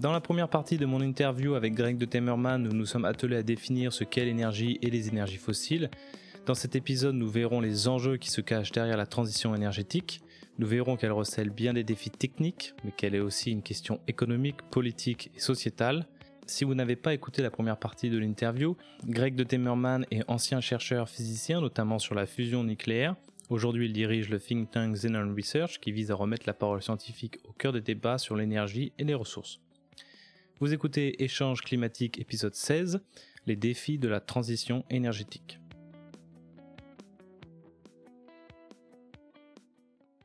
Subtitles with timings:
[0.00, 3.34] Dans la première partie de mon interview avec Greg de Temerman, nous nous sommes attelés
[3.34, 5.90] à définir ce qu'est l'énergie et les énergies fossiles.
[6.46, 10.20] Dans cet épisode, nous verrons les enjeux qui se cachent derrière la transition énergétique.
[10.58, 14.62] Nous verrons qu'elle recèle bien des défis techniques, mais qu'elle est aussi une question économique,
[14.70, 16.06] politique et sociétale.
[16.46, 20.60] Si vous n'avez pas écouté la première partie de l'interview, Greg de Temerman est ancien
[20.60, 23.16] chercheur physicien, notamment sur la fusion nucléaire.
[23.50, 27.38] Aujourd'hui, il dirige le think tank Xenon Research qui vise à remettre la parole scientifique
[27.42, 29.60] au cœur des débats sur l'énergie et les ressources.
[30.60, 33.00] Vous écoutez Échange climatique épisode 16,
[33.46, 35.60] les défis de la transition énergétique.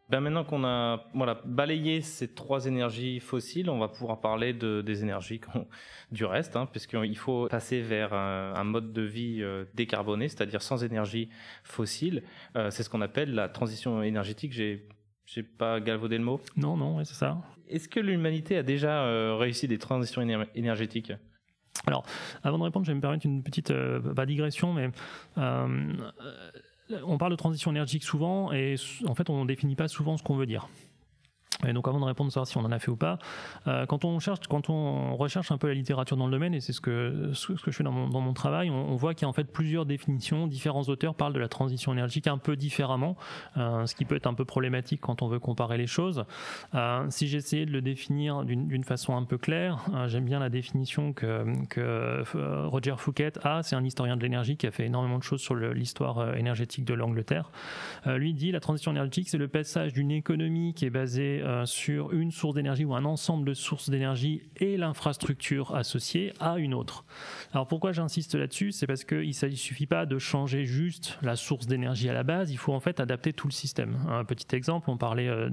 [0.10, 4.82] Ben maintenant qu'on a voilà, balayé ces trois énergies fossiles, on va pouvoir parler de,
[4.82, 5.40] des énergies
[6.12, 10.84] du reste, hein, puisqu'il faut passer vers un, mode de vie euh, décarboné, c'est-à-dire sans
[10.84, 11.30] énergie
[11.64, 12.24] fossile.
[12.56, 14.52] Euh, c'est ce qu'on appelle la transition énergétique.
[14.52, 14.88] J'ai
[15.26, 17.42] j'ai pas galvaudé le mot Non, non, c'est ça.
[17.70, 20.22] Est-ce que l'humanité a déjà euh, réussi des transitions
[20.56, 21.14] énergétiques?
[21.88, 22.06] Alors,
[22.44, 23.74] avant de répondre, je vais me permettre une petite
[24.16, 24.90] pas digression, mais
[27.06, 28.76] on parle de transition énergétique souvent et
[29.08, 30.70] en fait on ne définit pas souvent ce qu'on veut dire.
[31.68, 33.18] Et donc avant de répondre, savoir si on en a fait ou pas,
[33.68, 36.60] euh, quand on cherche, quand on recherche un peu la littérature dans le domaine, et
[36.60, 39.30] c'est ce que ce que je fais dans mon, travail, on, voit qu'il y a
[39.30, 40.48] en fait plusieurs définitions.
[40.48, 43.16] Différents auteurs parlent de la transition énergétique un peu différemment,
[43.58, 46.26] euh, ce qui peut être un peu problématique quand on veut comparer les choses.
[46.74, 51.14] Euh, si j'essayais de le définir d'une façon un peu claire, j'aime bien la définition
[51.14, 52.24] que, que
[52.68, 53.62] Roger Fouquet a.
[53.64, 56.94] C'est un historien de l'énergie qui a fait énormément de choses sur l'histoire énergétique de
[56.94, 57.52] l'Angleterre.
[58.06, 62.12] lui dit la transition énergétique, c'est le passage d'une économie qui est basée euh, sur
[62.14, 67.06] une source d'énergie ou un ensemble de sources d'énergie et l'infrastructure associée à une autre.
[67.54, 68.72] Alors pourquoi j'insiste là-dessus?
[68.72, 72.52] C'est parce qu'il ne suffit pas de changer juste la source d'énergie à la base,
[72.52, 73.98] il faut en fait adapter tout le système.
[74.10, 75.50] Un petit exemple, on parlait euh,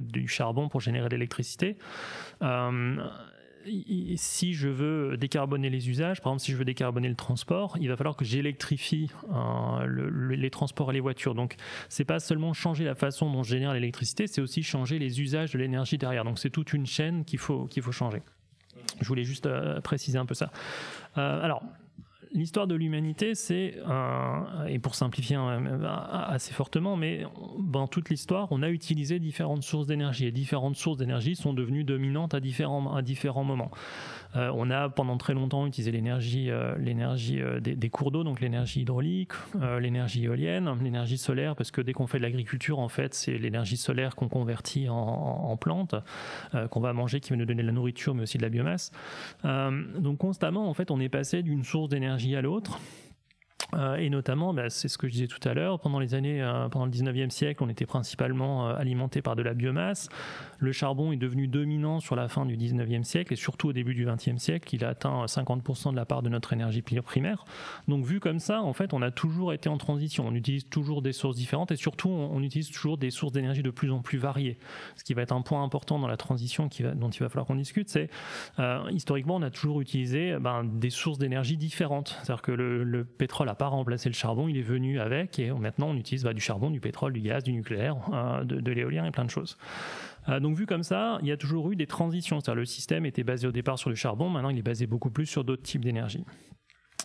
[0.00, 1.76] du charbon pour générer de l'électricité.
[2.42, 2.96] Euh,
[4.16, 7.88] si je veux décarboner les usages, par exemple si je veux décarboner le transport, il
[7.88, 11.34] va falloir que j'électrifie euh, les transports et les voitures.
[11.34, 11.56] Donc
[11.88, 15.52] c'est pas seulement changer la façon dont je génère l'électricité, c'est aussi changer les usages
[15.52, 16.24] de l'énergie derrière.
[16.24, 18.22] Donc c'est toute une chaîne qu'il faut qu'il faut changer.
[19.00, 20.50] Je voulais juste euh, préciser un peu ça.
[21.16, 21.62] Euh, alors
[22.34, 23.76] l'histoire de l'humanité, c'est,
[24.68, 25.38] et pour simplifier
[25.86, 27.24] assez fortement, mais
[27.58, 31.84] dans toute l'histoire, on a utilisé différentes sources d'énergie et différentes sources d'énergie sont devenues
[31.84, 33.70] dominantes à différents, à différents moments.
[34.36, 38.80] Euh, on a pendant très longtemps utilisé l'énergie, euh, euh, des, cours d'eau, donc l'énergie
[38.80, 39.32] hydraulique,
[39.80, 43.76] l'énergie éolienne, l'énergie solaire, parce que dès qu'on fait de l'agriculture, en fait, c'est l'énergie
[43.76, 45.94] solaire qu'on convertit en, en plantes,
[46.70, 48.90] qu'on va manger, qui va nous donner de la nourriture, mais aussi de la biomasse.
[49.44, 52.78] donc constamment, en fait, on est passé d'une source d'énergie à l'autre.
[53.72, 56.42] Euh, et notamment, bah, c'est ce que je disais tout à l'heure, pendant les années,
[56.42, 60.08] euh, pendant le 19e siècle, on était principalement euh, alimenté par de la biomasse.
[60.58, 63.94] Le charbon est devenu dominant sur la fin du 19e siècle et surtout au début
[63.94, 67.44] du 20e siècle, il a atteint 50% de la part de notre énergie primaire.
[67.88, 70.26] Donc vu comme ça, en fait, on a toujours été en transition.
[70.26, 73.70] On utilise toujours des sources différentes et surtout, on, utilise toujours des sources d'énergie de
[73.70, 74.58] plus en plus variées.
[74.96, 77.56] Ce qui va être un point important dans la transition dont il va falloir qu'on
[77.56, 78.10] discute, c'est
[78.90, 82.18] historiquement, on a toujours utilisé ben, des sources d'énergie différentes.
[82.22, 85.88] C'est-à-dire que le pétrole a pas remplacé le charbon, il est venu avec et maintenant
[85.88, 89.10] on utilise bah, du charbon, du pétrole, du gaz, du nucléaire, euh, de, l'éolien et
[89.10, 89.56] plein de choses.
[90.28, 93.06] Euh, donc vu comme ça, il y a toujours eu des transitions, c'est-à-dire le système
[93.06, 95.62] était basé au départ sur le charbon, maintenant il est basé beaucoup plus sur d'autres
[95.62, 96.24] types d'énergie.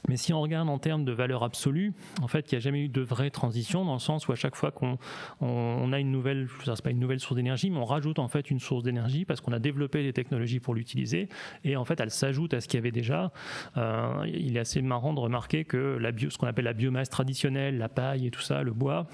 [0.07, 2.81] Mais si on regarde en termes de valeur absolue, en fait, il n'y a jamais
[2.81, 4.97] eu de vraie transition dans le sens où à chaque fois qu'on
[5.41, 8.49] on, a une nouvelle, c'est pas une nouvelle source d'énergie, mais on rajoute en fait
[8.51, 11.29] une source d'énergie parce qu'on a développé des technologies pour l'utiliser
[11.63, 13.31] et en fait elle s'ajoute à ce qu'il y avait déjà.
[13.77, 17.77] Euh, il est assez marrant de remarquer que la ce qu'on appelle la biomasse traditionnelle,
[17.77, 19.07] la paille et tout ça, le bois,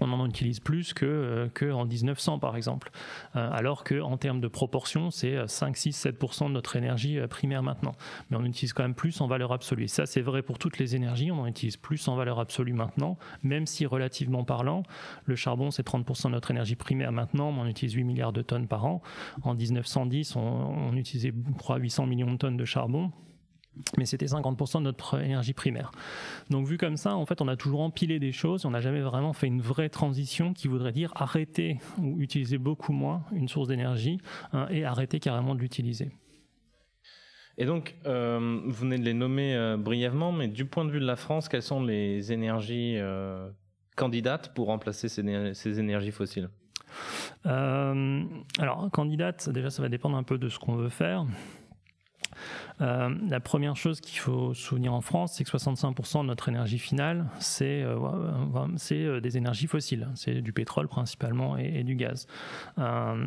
[0.00, 2.90] on en utilise plus que, euh, que en 1900 par exemple.
[3.36, 7.26] Euh, alors que en termes de proportion, c'est 5, 6, 7% de notre énergie euh,
[7.26, 7.92] primaire maintenant.
[8.30, 9.88] Mais on utilise quand même plus en valeur absolue.
[9.88, 13.16] ça, c'est vrai pour toutes les énergies, on en utilise plus en valeur absolue maintenant,
[13.42, 14.82] même si relativement parlant,
[15.24, 18.66] le charbon c'est 30% de notre énergie primaire maintenant, on utilise 8 milliards de tonnes
[18.66, 19.02] par an.
[19.42, 23.12] En 1910, on, on utilisait 800 millions de tonnes de charbon
[23.98, 25.90] mais c'était 50% de notre énergie primaire.
[26.50, 29.00] Donc vu comme ça, en fait, on a toujours empilé des choses, on n'a jamais
[29.00, 33.68] vraiment fait une vraie transition qui voudrait dire arrêter ou utiliser beaucoup moins une source
[33.68, 34.18] d'énergie
[34.52, 36.10] hein, et arrêter carrément de l'utiliser.
[37.56, 40.98] Et donc, euh, vous venez de les nommer euh, brièvement, mais du point de vue
[40.98, 43.48] de la France, quelles sont les énergies euh,
[43.96, 46.48] candidates pour remplacer ces, ces énergies fossiles?
[47.44, 51.26] Alors, candidates, déjà, ça va dépendre un peu de ce qu'on veut faire.
[52.80, 57.26] La première chose qu'il faut souvenir en France, c'est que 65% de notre énergie finale,
[57.38, 57.84] c'est
[58.76, 62.26] c'est des énergies fossiles, c'est du pétrole principalement et, du gaz.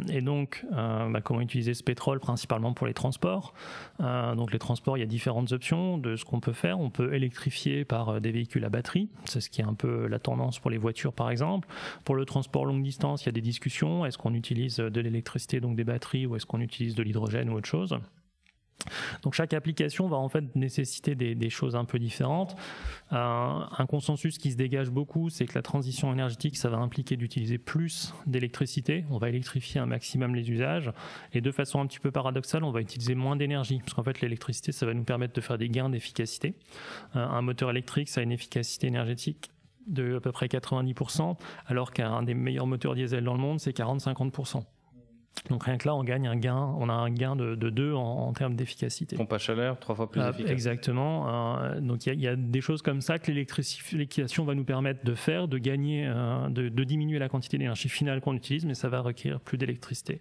[0.09, 3.53] et donc, bah, comment utiliser ce pétrole principalement pour les transports?
[3.99, 6.79] Donc les transports, il y a différentes options de ce qu'on peut faire.
[6.79, 10.19] On peut électrifier par des véhicules à batterie, c'est ce qui est un peu la
[10.19, 11.67] tendance pour les voitures par exemple.
[12.03, 14.05] Pour le transport longue distance, il y a des discussions.
[14.05, 17.55] Est-ce qu'on utilise de l'électricité, donc des batteries, ou est-ce qu'on utilise de l'hydrogène ou
[17.55, 17.97] autre chose?
[19.23, 22.55] Donc chaque application va en fait nécessiter des, choses un peu différentes.
[23.11, 27.57] un consensus qui se dégage beaucoup, c'est que la transition énergétique, ça va impliquer d'utiliser
[27.57, 29.05] plus d'électricité.
[29.09, 30.91] On va électrifier un maximum les usages.
[31.33, 33.79] Et de façon un petit peu paradoxale, on va utiliser moins d'énergie.
[33.79, 36.53] Parce qu'en fait, l'électricité, ça va nous permettre de faire des gains d'efficacité.
[37.13, 39.51] un moteur électrique, ça a une efficacité énergétique
[39.87, 41.37] de à peu près 90%,
[41.67, 44.63] alors qu'un des meilleurs moteurs diesel dans le monde, c'est 40-50%.
[45.49, 47.93] Donc rien que là, on gagne un gain, on a un gain de, de 2
[47.93, 49.15] en, en, termes d'efficacité.
[49.15, 50.51] Pompe à chaleur, trois fois plus ah, efficace.
[50.51, 51.63] Exactement.
[51.63, 55.05] Euh, donc il y, y, a des choses comme ça que l'électrification va nous permettre
[55.05, 58.73] de faire, de gagner, euh, de, de, diminuer la quantité d'énergie finale qu'on utilise, mais
[58.73, 60.19] ça va requérir plus d'électricité.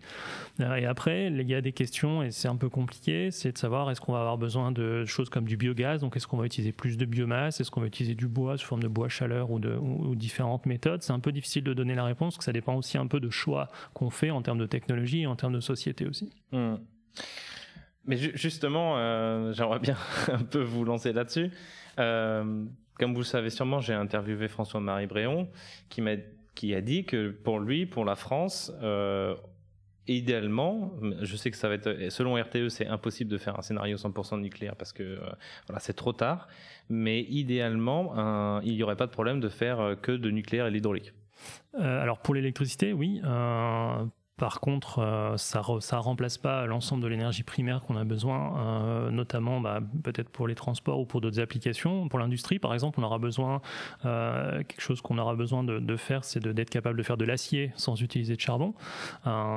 [0.61, 3.59] Euh, et après, il y a des questions, et c'est un peu compliqué, c'est de
[3.59, 6.47] savoir est-ce qu'on va avoir besoin de choses comme du biogaz, donc est-ce qu'on va
[6.47, 9.51] utiliser plus de biomasse, est-ce qu'on va utiliser du bois sous forme de bois chaleur
[9.51, 11.03] ou, de, ou, ou différentes méthodes.
[11.03, 13.21] C'est un peu difficile de donner la réponse, parce que ça dépend aussi un peu
[13.21, 16.33] de choix qu'on fait en termes de technologie en termes de société aussi.
[16.53, 16.77] Hmm.
[18.07, 19.97] Mais justement, euh, j'aimerais bien
[20.29, 21.51] un peu vous lancer là-dessus.
[21.99, 22.65] Euh,
[22.95, 25.49] comme vous le savez sûrement, j'ai interviewé François-Marie Bréon
[25.89, 26.13] qui, m'a,
[26.55, 29.35] qui a dit que pour lui, pour la France, euh,
[30.07, 33.97] idéalement, je sais que ça va être, selon RTE, c'est impossible de faire un scénario
[33.97, 35.19] 100% nucléaire parce que
[35.67, 36.47] voilà, c'est trop tard.
[36.89, 41.13] Mais idéalement, il n'y aurait pas de problème de faire que de nucléaire et l'hydraulique.
[41.75, 43.21] alors pour l'électricité, oui.
[44.37, 49.11] Par contre, euh, ça ne remplace pas l'ensemble de l'énergie primaire qu'on a besoin, euh,
[49.11, 52.07] notamment bah, peut-être pour les transports ou pour d'autres applications.
[52.09, 53.63] Pour l'industrie, par exemple, on aura besoin,
[54.05, 57.73] euh, quelque chose qu'on aura besoin de, faire, c'est d'être capable de faire de l'acier
[57.77, 58.75] sans utiliser de charbon.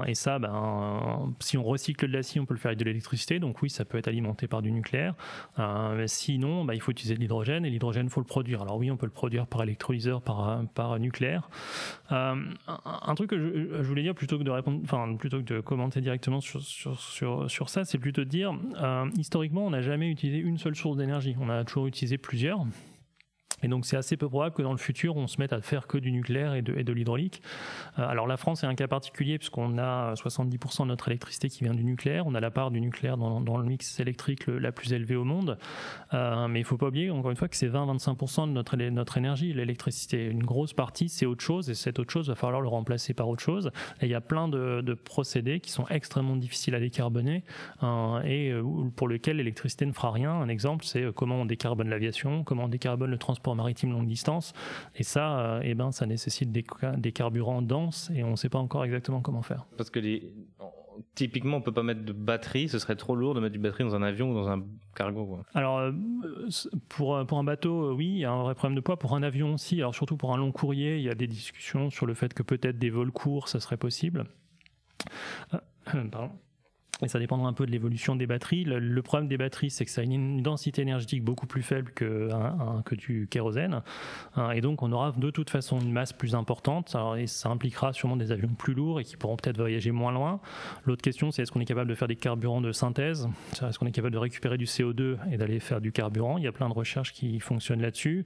[0.08, 3.40] et ça, ben, si on recycle de l'acier, on peut le faire avec de l'électricité.
[3.40, 5.14] Donc oui, ça peut être alimenté par du nucléaire.
[6.06, 8.62] sinon, bah, il faut utiliser de l'hydrogène et l'hydrogène, il faut le produire.
[8.62, 11.50] Alors oui, on peut le produire par électrolyseur, par, nucléaire.
[12.10, 16.02] un truc que je voulais dire plutôt que de répondre enfin plutôt que de commenter
[16.02, 20.10] directement sur, sur, sur, sur ça, c'est plutôt de dire, euh, historiquement, on n'a jamais
[20.10, 22.66] utilisé une seule source d'énergie, on a toujours utilisé plusieurs.
[23.64, 25.88] Et donc c'est assez peu probable que dans le futur on se mette à faire
[25.88, 27.42] que du nucléaire et de, l'hydraulique.
[27.98, 31.64] Euh, alors la France est un cas particulier puisqu'on a 70% de notre électricité qui
[31.64, 32.26] vient du nucléaire.
[32.28, 35.58] On a la part du nucléaire dans, le mix électrique la plus élevée au monde.
[36.14, 39.54] Euh, mais il faut pas oublier encore une fois que c'est 20-25% de notre, énergie,
[39.54, 40.26] l'électricité.
[40.26, 43.28] Une grosse partie c'est autre chose et cette autre chose va falloir le remplacer par
[43.28, 43.72] autre chose.
[44.02, 47.44] Et il y a plein de, procédés qui sont extrêmement difficiles à décarboner
[47.84, 48.54] euh, et
[48.96, 50.32] pour lesquels l'électricité ne fera rien.
[50.32, 54.54] Un exemple c'est comment on décarbone l'aviation, comment on décarbone le transport maritime longue distance.
[54.96, 56.66] Et ça, euh, eh ben, ça nécessite des,
[56.98, 59.66] des carburants denses et on ne sait pas encore exactement comment faire.
[59.78, 60.34] Parce que les,
[61.16, 62.70] typiquement, on peut pas mettre de batterie.
[62.70, 64.64] Ce serait trop lourd de mettre du batterie dans un avion ou dans un
[64.96, 65.40] cargo.
[65.54, 65.92] Alors, euh,
[66.88, 68.98] pour, pour un bateau, euh, oui, il y a un vrai problème de poids.
[68.98, 71.90] Pour un avion aussi, alors surtout pour un long courrier, il y a des discussions
[71.90, 74.26] sur le fait que peut-être des vols courts, ça serait possible.
[76.12, 76.32] pardon
[77.02, 78.66] et ça dépendra un peu de l'évolution des batteries.
[78.66, 82.30] Le, problème des batteries, c'est que ça a une, densité énergétique beaucoup plus faible que,
[82.86, 83.82] que du kérosène.
[84.36, 86.96] Hein, et donc, on aura de toute façon une masse plus importante.
[86.96, 90.12] Alors, et ça impliquera sûrement des avions plus lourds et qui pourront peut-être voyager moins
[90.12, 90.42] loin.
[90.86, 93.30] L'autre question, c'est est-ce qu'on est capable de faire des carburants de synthèse?
[93.62, 96.38] Est-ce qu'on est capable de récupérer du CO2 et d'aller faire du carburant?
[96.38, 98.26] Il y a plein de recherches qui fonctionnent là-dessus.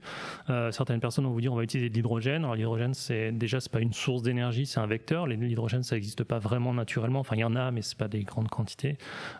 [0.50, 2.42] Euh, certaines personnes vont vous dire on va utiliser de l'hydrogène.
[2.42, 5.28] Alors, l'hydrogène, c'est déjà, c'est pas une source d'énergie, c'est un vecteur.
[5.28, 7.20] L'hydrogène, ça n'existe pas vraiment naturellement.
[7.20, 8.63] Enfin, il y en a, mais c'est pas des grandes quantités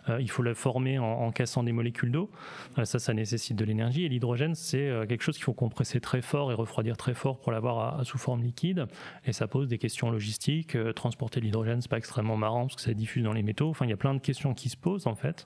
[0.09, 2.29] euh, il faut le former en, cassant des molécules d'eau.
[2.77, 4.05] Euh, ça, ça nécessite de l'énergie.
[4.05, 7.39] Et l'hydrogène, c'est euh, quelque chose qu'il faut compresser très fort et refroidir très fort
[7.39, 8.85] pour l'avoir sous forme liquide.
[9.25, 10.77] Et ça pose des questions logistiques.
[10.95, 13.69] transporter l'hydrogène, c'est pas extrêmement marrant parce que ça diffuse dans les métaux.
[13.69, 15.45] Enfin, il y a plein de questions qui se posent en fait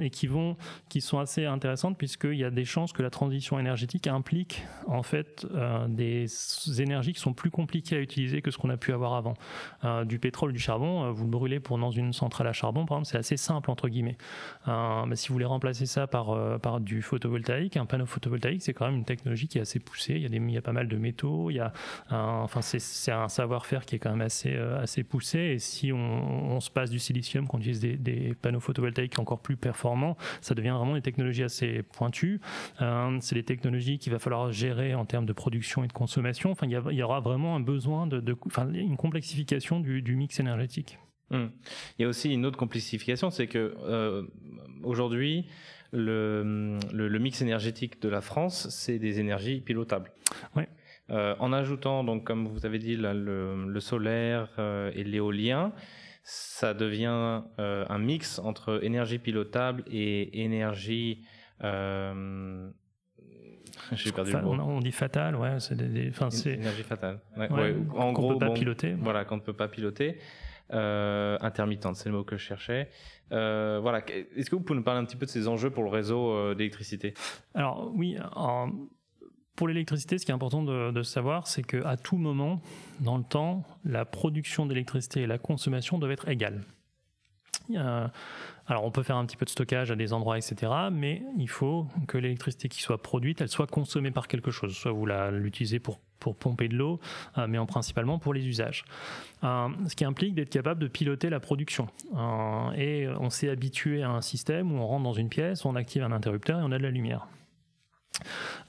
[0.00, 4.62] et qui sont assez intéressantes puisqu'il y a des chances que la transition énergétique implique
[4.86, 5.46] en fait
[5.88, 6.26] des
[6.78, 9.34] énergies qui sont plus compliquées à utiliser que ce qu'on a pu avoir avant.
[10.04, 13.10] du pétrole, du charbon, vous le brûlez pour dans une centrale à charbon par exemple,
[13.10, 14.16] c'est assez simple entre guillemets.
[14.68, 18.74] Euh, si vous voulez remplacer ça par, euh, par du photovoltaïque, un panneau photovoltaïque, c'est
[18.74, 20.14] quand même une technologie qui est assez poussée.
[20.14, 21.72] Il y a, pas mal de métaux, il y a
[22.10, 25.38] enfin c'est un savoir-faire qui est quand même assez, euh, assez poussé.
[25.38, 30.16] Et si on, se passe du silicium, qu'on utilise des, panneaux photovoltaïques encore plus performants,
[30.40, 32.40] ça devient vraiment des technologies assez pointues.
[33.20, 36.50] c'est des technologies qu'il va falloir gérer en termes de production et de consommation.
[36.50, 40.98] Enfin, il y, aura vraiment un besoin de, enfin, une complexification du mix énergétique.
[41.30, 41.46] Hmm.
[41.98, 44.22] Il y a aussi une autre complexification, c'est que euh,
[44.82, 45.46] aujourd'hui,
[45.92, 50.12] le, le, mix énergétique de la France, c'est des énergies pilotables.
[51.10, 55.72] Euh, en ajoutant, donc, comme vous avez dit, le, le, solaire euh, et l'éolien,
[56.24, 61.24] ça devient un mix entre énergie pilotable et énergie
[63.92, 64.52] J'ai perdu le mot.
[64.52, 65.60] On dit fatal, ouais.
[65.60, 66.10] C'est des,
[66.46, 67.20] énergie fatale.
[67.94, 68.94] en gros, peut pas piloter.
[68.94, 70.18] Voilà, qu'on ne peut pas piloter.
[70.72, 72.90] Euh, intermittente, c'est le mot que je cherchais.
[73.32, 74.04] Euh, voilà.
[74.36, 76.32] Est-ce que vous pouvez nous parler un petit peu de ces enjeux pour le réseau
[76.32, 77.14] euh, d'électricité?
[77.54, 78.16] Alors oui,
[79.54, 82.60] pour l'électricité, ce qui est important de, savoir, c'est qu'à tout moment,
[83.00, 86.62] dans le temps, la production d'électricité et la consommation doivent être égales.
[88.68, 90.72] Alors on peut faire un petit peu de stockage à des endroits, etc.
[90.92, 94.76] Mais il faut que l'électricité qui soit produite, elle soit consommée par quelque chose.
[94.76, 97.00] Soit vous l'utilisez pour, pour pomper de l'eau,
[97.38, 98.84] euh, mais en principalement pour les usages.
[99.44, 101.88] Euh, ce qui implique d'être capable de piloter la production.
[102.16, 105.76] Euh, et on s'est habitué à un système où on rentre dans une pièce, on
[105.76, 107.26] active un interrupteur et on a de la lumière.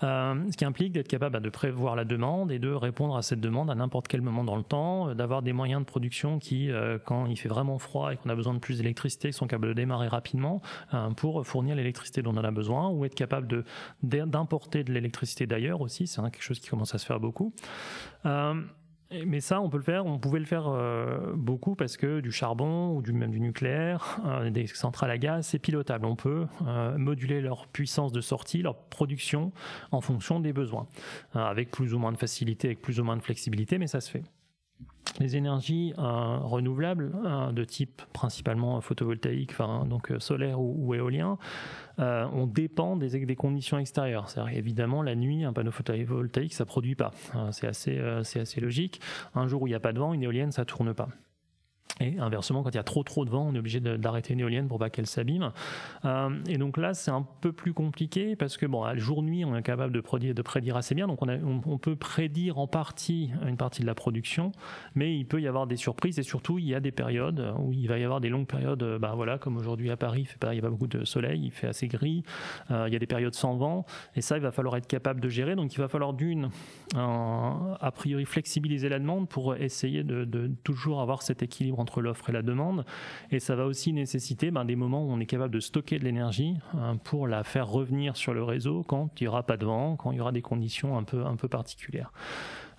[0.03, 3.21] Euh, ce qui implique d'être capable bah, de prévoir la demande et de répondre à
[3.21, 6.39] cette demande à n'importe quel moment dans le temps, euh, d'avoir des moyens de production
[6.39, 9.47] qui, euh, quand il fait vraiment froid et qu'on a besoin de plus d'électricité, sont
[9.47, 10.61] capables de démarrer rapidement
[11.15, 13.63] pour fournir l'électricité dont on a besoin, ou être capable
[14.03, 17.53] d'importer de l'électricité d'ailleurs aussi, c'est quelque chose qui commence à se faire beaucoup.
[19.25, 20.05] Mais ça, on peut le faire.
[20.05, 24.19] On pouvait le faire euh, beaucoup parce que du charbon ou du, même du nucléaire,
[24.25, 26.05] euh, des centrales à gaz, c'est pilotable.
[26.05, 29.51] On peut euh, moduler leur puissance de sortie, leur production
[29.91, 30.87] en fonction des besoins,
[31.33, 34.09] avec plus ou moins de facilité, avec plus ou moins de flexibilité, mais ça se
[34.09, 34.23] fait
[35.19, 39.53] les énergies euh, renouvelables euh, de type principalement photovoltaïque,
[39.85, 41.37] donc euh, solaire ou, éolien,
[41.97, 44.27] on dépend des, conditions extérieures.
[44.53, 47.11] Évidemment la nuit, un panneau photovoltaïque ça produit pas.
[47.51, 49.01] c'est assez c'est assez logique.
[49.33, 51.09] Un jour où il n'y a pas de vent, une éolienne ça tourne pas.
[51.99, 54.39] Et inversement, quand il y a trop trop de vent, on est obligé d'arrêter une
[54.39, 55.51] éolienne pour pas qu'elle s'abîme.
[56.05, 59.63] Euh, et donc là, c'est un peu plus compliqué parce que bon, jour-nuit, on est
[59.63, 61.07] capable de prédire, assez bien.
[61.07, 64.51] Donc on, peut prédire en partie une partie de la production,
[64.95, 67.71] mais il peut y avoir des surprises et surtout il y a des périodes où
[67.71, 68.97] il va y avoir des longues périodes.
[68.99, 71.51] Bah voilà, comme aujourd'hui à Paris, il fait y a pas beaucoup de soleil, il
[71.51, 72.23] fait assez gris.
[72.71, 73.85] Euh, il y a des périodes sans vent
[74.15, 75.55] et ça, il va falloir être capable de gérer.
[75.55, 76.49] Donc il va falloir d'une,
[76.95, 82.29] a priori flexibiliser la demande pour essayer de, de toujours avoir cet équilibre entre l'offre
[82.29, 82.85] et la demande.
[83.31, 86.03] Et ça va aussi nécessiter ben, des moments où on est capable de stocker de
[86.03, 89.65] l'énergie hein, pour la faire revenir sur le réseau quand il n'y aura pas de
[89.65, 92.11] vent, quand il y aura des conditions un peu, un peu particulières.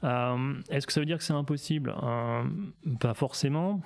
[0.04, 1.94] Euh, est-ce que ça veut dire que c'est impossible?
[2.02, 2.42] Euh,
[3.00, 3.80] Pas forcément.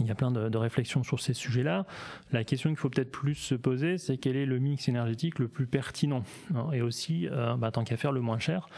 [0.00, 1.86] Il y a plein de, réflexions sur ces sujets-là.
[2.32, 5.46] La question qu'il faut peut-être plus se poser, c'est quel est le mix énergétique le
[5.46, 6.24] plus pertinent
[6.54, 8.68] hein, et aussi, euh, bah, tant qu'à faire, le moins cher,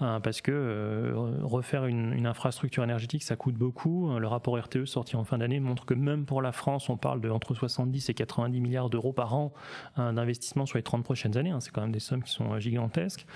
[0.00, 4.18] hein, parce que euh, refaire une, infrastructure énergétique, ça coûte beaucoup.
[4.18, 7.20] Le rapport RTE sorti en fin d'année montre que même pour la France, on parle
[7.20, 9.52] de entre 70 et 90 milliards d'euros par an
[9.96, 11.54] hein, d'investissement sur les 30 prochaines années.
[11.60, 13.26] C'est quand même des sommes qui sont euh, gigantesques.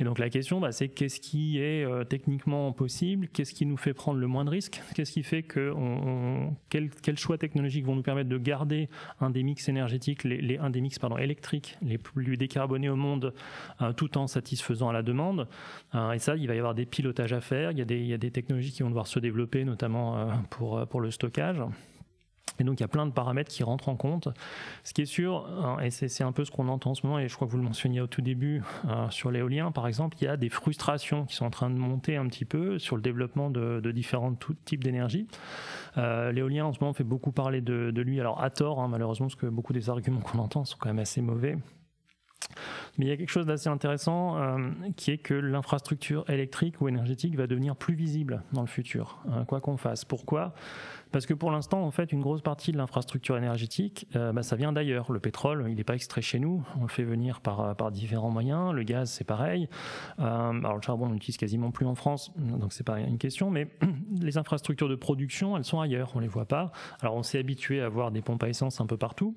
[0.00, 3.28] Et donc la question, bah, c'est qu'est-ce qui est techniquement possible?
[3.28, 4.80] Qu'est-ce qui nous fait prendre le moins de risques?
[4.94, 5.72] Qu'est-ce qui fait que
[7.02, 8.88] quels, choix technologiques vont nous permettre de garder
[9.20, 13.34] un des mix énergétiques, les, un des mix pardon, électriques les plus décarbonés au monde,
[13.82, 15.48] euh, tout en satisfaisant à la demande.
[15.94, 17.70] Euh, et ça, il va y avoir des pilotages à faire.
[17.70, 20.18] Il y, a des, il y a des technologies qui vont devoir se développer, notamment
[20.18, 21.60] euh, pour, pour le stockage.
[22.58, 24.28] Et donc il y a plein de paramètres qui rentrent en compte.
[24.84, 27.18] Ce qui est sûr, hein, et c'est un peu ce qu'on entend en ce moment,
[27.18, 30.16] et je crois que vous le mentionniez au tout début euh, sur l'éolien par exemple,
[30.20, 32.96] il y a des frustrations qui sont en train de monter un petit peu sur
[32.96, 34.34] le développement de, différents
[34.64, 35.26] types d'énergie.
[35.96, 39.26] Euh, l'éolien en ce moment fait beaucoup parler de, lui, alors à tort hein, malheureusement,
[39.26, 41.56] parce que beaucoup des arguments qu'on entend sont quand même assez mauvais.
[42.96, 46.88] Mais il y a quelque chose d'assez intéressant euh, qui est que l'infrastructure électrique ou
[46.88, 50.04] énergétique va devenir plus visible dans le futur, hein, quoi qu'on fasse.
[50.04, 50.54] Pourquoi?
[51.12, 54.56] Parce que pour l'instant, en fait, une grosse partie de l'infrastructure énergétique, euh, bah, ça
[54.56, 55.10] vient d'ailleurs.
[55.12, 58.30] Le pétrole, il n'est pas extrait chez nous, on le fait venir par, euh, différents
[58.30, 58.72] moyens.
[58.72, 59.68] Le gaz, c'est pareil.
[60.18, 63.50] alors le charbon, on l'utilise quasiment plus en France, donc c'est pas une question.
[63.50, 63.68] Mais
[64.20, 66.72] les infrastructures de production, elles sont ailleurs, on les voit pas.
[67.00, 69.34] Alors on s'est habitué à voir des pompes à essence un peu partout.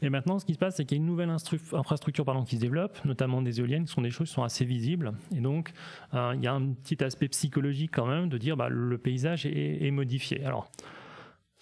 [0.00, 2.56] Et maintenant, ce qui se passe, c'est qu'il y a une nouvelle infrastructure pardon, qui
[2.56, 5.12] se développe, notamment des éoliennes, qui sont des choses qui sont assez visibles.
[5.34, 5.72] Et donc,
[6.14, 9.46] euh, il y a un petit aspect psychologique quand même de dire bah, le paysage
[9.46, 10.44] est, modifié.
[10.44, 10.70] Alors,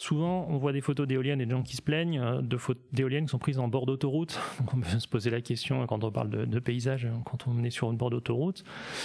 [0.01, 2.59] Souvent, on voit des photos d'éoliennes et des gens qui se plaignent euh, de
[2.91, 4.41] d'éoliennes qui sont prises en bord d'autoroute.
[4.75, 7.91] On peut se poser la question quand on parle de, paysage, quand on est sur
[7.91, 8.65] une bord d'autoroute.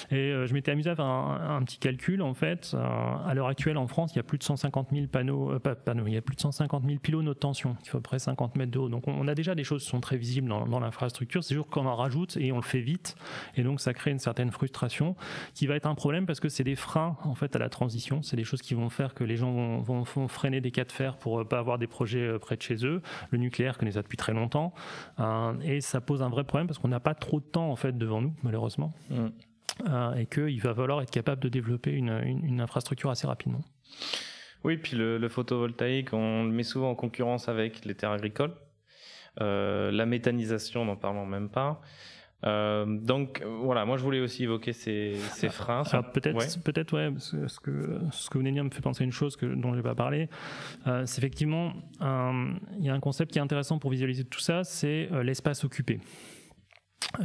[0.10, 2.22] Et euh, je m'étais amusé à faire un, petit calcul.
[2.22, 5.08] En fait, euh, à l'heure actuelle, en France, il y a plus de 150 000
[5.08, 7.98] panneaux, pas panneaux, il y a plus de 150 000 pylônes haute tension, qui font
[7.98, 8.88] à peu près 50 mètres de haut.
[8.88, 11.44] Donc, on a déjà des choses qui sont très visibles dans, l'infrastructure.
[11.44, 13.18] C'est juste qu'on en rajoute et on le fait vite.
[13.58, 15.18] Et donc, ça crée une certaine frustration
[15.54, 18.22] qui va être un problème parce que c'est des freins, en fait, à la transition.
[18.22, 21.40] C'est des choses qui vont faire que les gens vont freiner des de faire pour
[21.40, 23.02] euh, pas avoir des projets euh, près de chez eux.
[23.32, 24.74] Le nucléaire connaît ça depuis très longtemps.
[25.20, 27.76] Euh, et ça pose un vrai problème parce qu'on n'a pas trop de temps en
[27.76, 28.94] fait devant nous, malheureusement.
[29.10, 29.28] Mm.
[30.18, 33.62] et qu'il va falloir être capable de développer une, infrastructure assez rapidement.
[34.64, 38.54] Oui, puis le, photovoltaïque, on le met souvent en concurrence avec les terres agricoles.
[39.40, 41.82] la méthanisation, n'en parlons même pas.
[42.46, 45.84] Euh, donc voilà, moi je voulais aussi évoquer ces, ces freins.
[46.14, 49.06] peut-être, peut-être ouais, ce que ce que vous venez de dire me fait penser à
[49.06, 50.30] une chose que, dont je vais pas parler.
[50.88, 54.64] Euh, c'est effectivement, il y a un concept qui est intéressant pour visualiser tout ça,
[54.64, 56.00] c'est euh, l'espace occupé.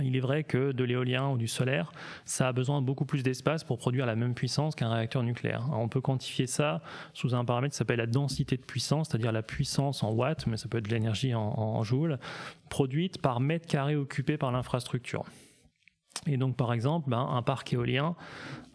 [0.02, 1.92] Il est vrai que de l'éolien ou du solaire,
[2.24, 5.66] ça a besoin de beaucoup plus d'espace pour produire la même puissance qu'un réacteur nucléaire.
[5.72, 9.42] on peut quantifier ça sous un paramètre qui s'appelle la densité de puissance, c'est-à-dire la
[9.42, 12.18] puissance en watts, mais ça peut être de l'énergie en, joules,
[12.68, 15.24] produite par mètre carré occupé par l'infrastructure.
[16.26, 18.14] Et donc, par exemple, ben, un parc éolien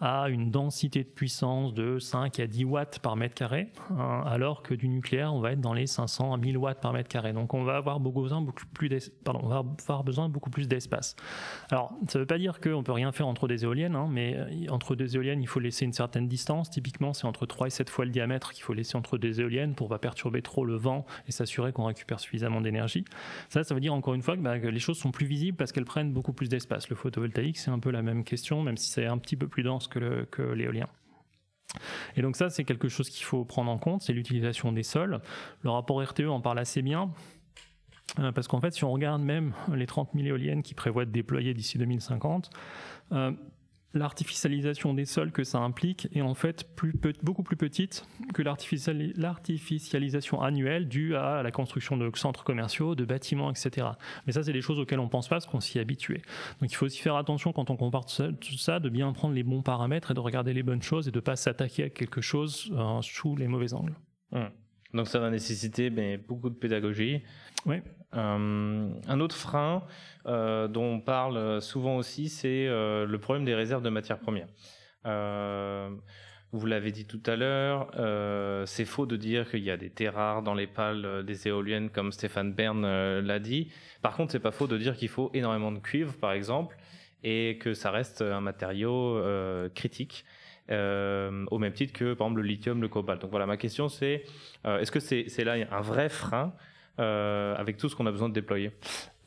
[0.02, 4.62] a une densité de puissance de 5 à 10 watts par mètre carré, hein, alors
[4.62, 7.34] que du nucléaire, on va être dans les 500 à 1000 watts par mètre carré.
[7.34, 8.90] Donc, on va avoir besoin, beaucoup plus
[9.24, 11.16] pardon, on va avoir besoin beaucoup plus d'espace.
[11.72, 14.36] Alors, ça ne veut pas dire qu'on peut rien faire entre des éoliennes, hein, mais
[14.36, 16.70] euh, entre deux éoliennes, il faut laisser une certaine distance.
[16.70, 19.76] Typiquement, c'est entre 3 et 7 fois le diamètre qu'il faut laisser entre deux éoliennes
[19.76, 23.06] pour pas perturber trop le vent et s'assurer qu'on récupère suffisamment d'énergie.
[23.50, 25.72] Ça, ça veut dire encore une fois que, que les choses sont plus visibles parce
[25.72, 26.90] qu'elles prennent beaucoup plus d'espace.
[26.90, 26.96] Le
[27.56, 30.54] c'est un peu la même question, même si c'est un petit peu plus dense que
[30.54, 30.88] l'éolien.
[32.16, 35.22] Et donc ça, c'est quelque chose qu'il faut prendre en compte, c'est l'utilisation des sols.
[35.62, 37.12] Le rapport RTE en parle assez bien.
[38.20, 41.12] Euh, parce qu'en fait, si on regarde même les 30 000 éoliennes qui prévoient de
[41.12, 42.50] déployer d'ici 2050,
[43.96, 46.68] l'artificialisation des sols que ça implique est en fait
[47.24, 53.50] beaucoup plus petite que l'artificialisation annuelle due à la construction de centres commerciaux, de bâtiments,
[53.50, 53.88] etc.
[54.28, 56.22] Mais ça, c'est des choses auxquelles on pense pas parce qu'on s'y habitué.
[56.62, 59.44] Donc il faut aussi faire attention quand on compare tout ça, de bien prendre les
[59.44, 62.22] bons paramètres et de regarder les bonnes choses et de ne pas s'attaquer à quelque
[62.22, 63.96] chose euh, sous les mauvais angles.
[64.32, 64.50] Hum.
[64.94, 67.22] Donc ça va nécessiter mais, beaucoup de pédagogie.
[67.66, 67.82] Oui.
[68.16, 69.84] Euh, un autre frein
[70.26, 74.48] euh, dont on parle souvent aussi, c'est euh, le problème des réserves de matières premières.
[76.52, 77.92] vous l'avez dit tout à l'heure,
[78.68, 81.90] c'est faux de dire qu'il y a des terres rares dans les pales des éoliennes,
[81.90, 82.86] comme Stéphane Bern
[83.20, 83.72] l'a dit.
[84.02, 86.78] Par contre, c'est pas faux de dire qu'il faut énormément de cuivre, par exemple,
[87.24, 89.22] et que ça reste un matériau
[89.74, 90.24] critique.
[90.70, 93.22] Au même titre que par exemple le lithium, le cobalt.
[93.22, 94.24] Donc voilà, ma question c'est
[94.66, 96.54] est-ce que c'est là un vrai frein
[97.00, 98.72] euh, avec tout ce qu'on a besoin de déployer?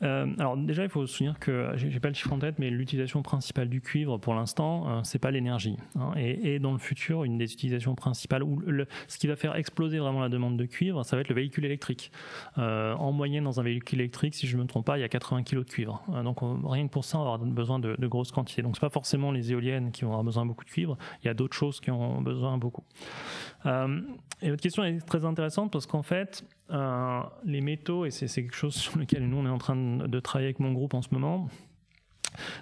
[0.01, 2.69] Euh, alors déjà, il faut se souvenir que j'ai pas le chiffre en tête, mais
[2.69, 5.77] l'utilisation principale du cuivre pour l'instant, euh, c'est pas l'énergie.
[5.95, 6.11] Hein.
[6.17, 8.61] et, dans le futur, une des utilisations principales, ou
[9.07, 11.65] ce qui va faire exploser vraiment la demande de cuivre, ça va être le véhicule
[11.65, 12.11] électrique.
[12.57, 15.09] Euh, en moyenne, dans un véhicule électrique, si je me trompe pas, il y a
[15.09, 16.03] 80 kg de cuivre.
[16.13, 18.61] Euh, donc rien que pour ça, on va avoir besoin de, grosses quantités.
[18.61, 20.97] Donc c'est pas forcément les éoliennes qui vont avoir besoin de beaucoup de cuivre.
[21.23, 22.83] Il y a d'autres choses qui ont besoin beaucoup.
[23.65, 24.01] Euh,
[24.41, 28.55] et votre question est très intéressante parce qu'en fait, euh, les métaux, et c'est quelque
[28.55, 29.81] chose sur lequel nous on est en train de,
[30.23, 31.47] travailler avec mon groupe en ce moment,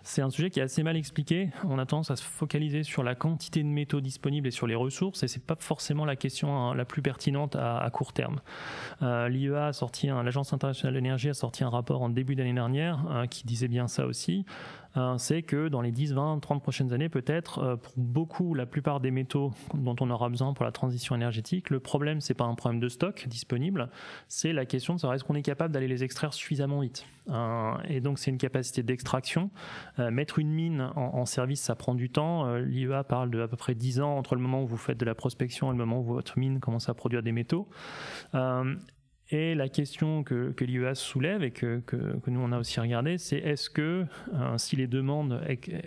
[0.04, 1.50] c'est un sujet qui est assez mal expliqué.
[1.66, 4.76] On a tendance à se focaliser sur la quantité de métaux disponibles et sur les
[4.76, 8.40] ressources, et c'est pas forcément la question hein, la plus pertinente à, court terme.
[9.02, 12.54] Euh, L'IEA a sorti, l'Agence internationale de l'énergie a sorti un rapport en début d'année
[12.54, 14.46] dernière euh, qui disait bien ça aussi.
[14.98, 18.66] Euh, c'est que dans les 10, 20, 30 prochaines années, peut-être, euh, pour beaucoup, la
[18.66, 22.46] plupart des métaux dont on aura besoin pour la transition énergétique, le problème, c'est pas
[22.46, 23.90] un problème de stock disponible,
[24.28, 27.06] c'est la question de savoir est-ce qu'on est capable d'aller les extraire suffisamment vite.
[27.30, 29.50] Euh, et donc, c'est une capacité d'extraction.
[29.98, 32.56] mettre une mine en, service, ça prend du temps.
[32.56, 35.06] L'IEA parle de à peu près 10 ans entre le moment où vous faites de
[35.06, 37.68] la prospection et le moment où votre mine commence à produire des métaux.
[39.30, 41.82] Et la question que, l'IEA soulève et que,
[42.28, 45.42] nous on a aussi regardé, c'est est-ce que euh, si les demandes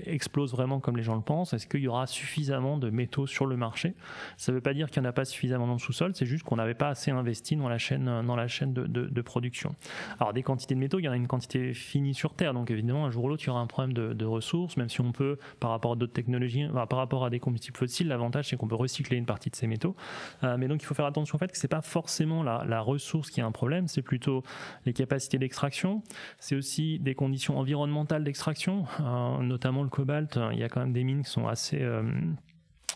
[0.04, 3.46] explosent vraiment comme les gens le pensent, est-ce qu'il y aura suffisamment de métaux sur
[3.46, 3.94] le marché?
[4.36, 6.26] Ça ne veut pas dire qu'il n'y en a pas suffisamment dans le sous-sol, c'est
[6.26, 9.74] juste qu'on n'avait pas assez investi dans la chaîne, dans la chaîne de, production.
[10.18, 12.70] Alors des quantités de métaux, il y en a une quantité finie sur Terre, donc
[12.70, 15.12] évidemment un jour ou l'autre il y aura un problème de, ressources, même si on
[15.12, 18.68] peut, par rapport à d'autres technologies, par rapport à des combustibles fossiles, l'avantage c'est qu'on
[18.68, 19.96] peut recycler une partie de ces métaux.
[20.44, 23.29] Euh, mais donc il faut faire attention au fait que c'est pas forcément la ressource
[23.30, 24.42] qui est un problème, c'est plutôt
[24.86, 26.02] les capacités d'extraction.
[26.38, 30.38] C'est aussi des conditions environnementales d'extraction, euh, notamment le cobalt.
[30.52, 32.02] Il y a quand même des mines qui sont assez euh,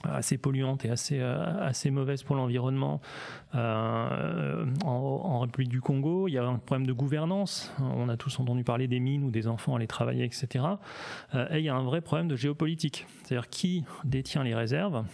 [0.03, 3.01] assez polluante et assez, assez mauvaise pour l'environnement
[3.55, 3.59] en,
[4.85, 6.29] en, République du Congo.
[6.29, 7.73] Il y a un problème de gouvernance.
[7.81, 10.63] On a tous entendu parler des mines où des enfants allaient travailler, etc.
[11.33, 13.07] et il y a un vrai problème de géopolitique.
[13.23, 15.07] C'est-à-dire qui détient les réserves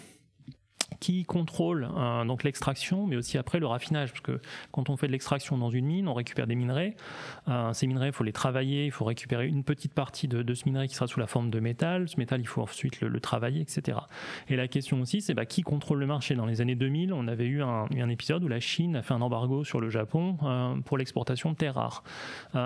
[1.01, 5.07] qui contrôle euh, donc l'extraction, mais aussi après le raffinage, parce que quand on fait
[5.07, 6.95] de l'extraction dans une mine, on récupère des minerais.
[7.49, 10.65] Euh, ces minerais, il faut les travailler, il faut récupérer une petite partie de, ce
[10.67, 12.09] minerai qui sera sous la forme de métal.
[12.09, 13.99] Ce métal, il faut ensuite le, travailler, etc.
[14.49, 16.35] Et la question aussi, c'est bah, qui contrôle le marché?
[16.35, 19.21] Dans les années 2000, on avait eu un, épisode où la Chine a fait un
[19.21, 22.03] embargo sur le Japon euh, pour l'exportation de terres rares.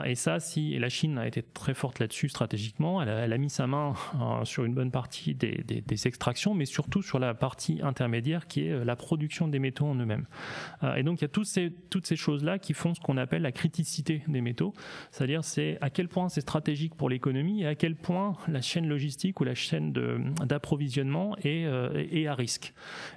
[0.06, 3.66] et ça, si la Chine a été très forte là-dessus stratégiquement, elle a, mis sa
[3.66, 3.94] main
[4.44, 8.84] sur une bonne partie des extractions, mais surtout sur la partie intermédiaire qui est euh,
[8.84, 10.26] la production des métaux en eux-mêmes.
[10.82, 13.16] Euh, et donc il y a toutes ces, toutes ces choses-là qui font ce qu'on
[13.16, 14.72] appelle la criticité des métaux,
[15.10, 18.88] c'est-à-dire c'est à quel point c'est stratégique pour l'économie et à quel point la chaîne
[18.88, 22.72] logistique ou la chaîne d'approvisionnement est, euh, est, à risque.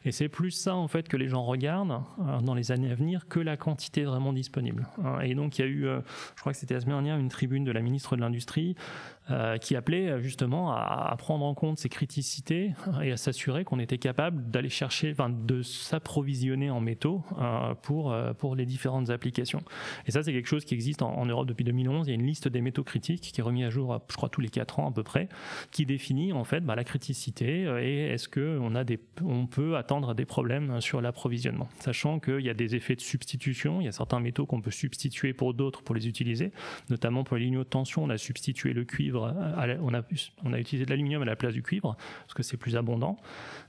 [0.05, 2.01] Et c'est plus ça en fait que les gens regardent
[2.43, 4.87] dans les années à venir que la quantité vraiment disponible.
[5.23, 5.81] Et donc il y a eu,
[6.35, 8.75] je crois que c'était la semaine dernière, une tribune de la ministre de l'Industrie
[9.61, 14.49] qui appelait justement à, prendre en compte ces criticités et à s'assurer qu'on était capable
[14.49, 19.63] d'aller chercher, de s'approvisionner en métaux euh, pour, pour les différentes applications.
[20.05, 22.07] Et ça, c'est quelque chose qui existe en, Europe depuis 2011.
[22.07, 24.29] Il y a une liste des métaux critiques qui est remise à jour, je crois,
[24.29, 25.27] tous les 4 ans à peu près,
[25.71, 30.15] qui définit en fait bah, la criticité et est-ce qu'on a des, on peut attendre
[30.15, 31.67] des problèmes sur l'approvisionnement.
[31.79, 34.71] Sachant qu'il y a des effets de substitution, il y a certains métaux qu'on peut
[34.71, 36.51] substituer pour d'autres pour les utiliser,
[36.89, 39.33] notamment pour les lignes de tension, on a substitué le cuivre
[39.81, 40.01] on, a,
[40.43, 43.17] on a utilisé de l'aluminium à la place du cuivre, parce que c'est plus abondant.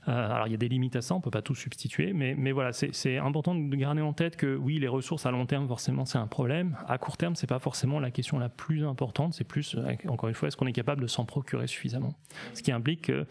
[0.07, 2.33] Euh, alors il y a des limites à ça, on peut pas tout substituer, mais,
[2.37, 5.67] mais voilà, c'est important de garder en tête que oui, les ressources à long terme,
[5.67, 6.77] forcément, c'est un problème.
[6.87, 10.29] À court terme, c'est pas forcément la question la plus importante, c'est plus, euh, encore
[10.29, 12.13] une fois, est-ce qu'on est capable de s'en procurer suffisamment?
[12.53, 13.25] Ce qui implique que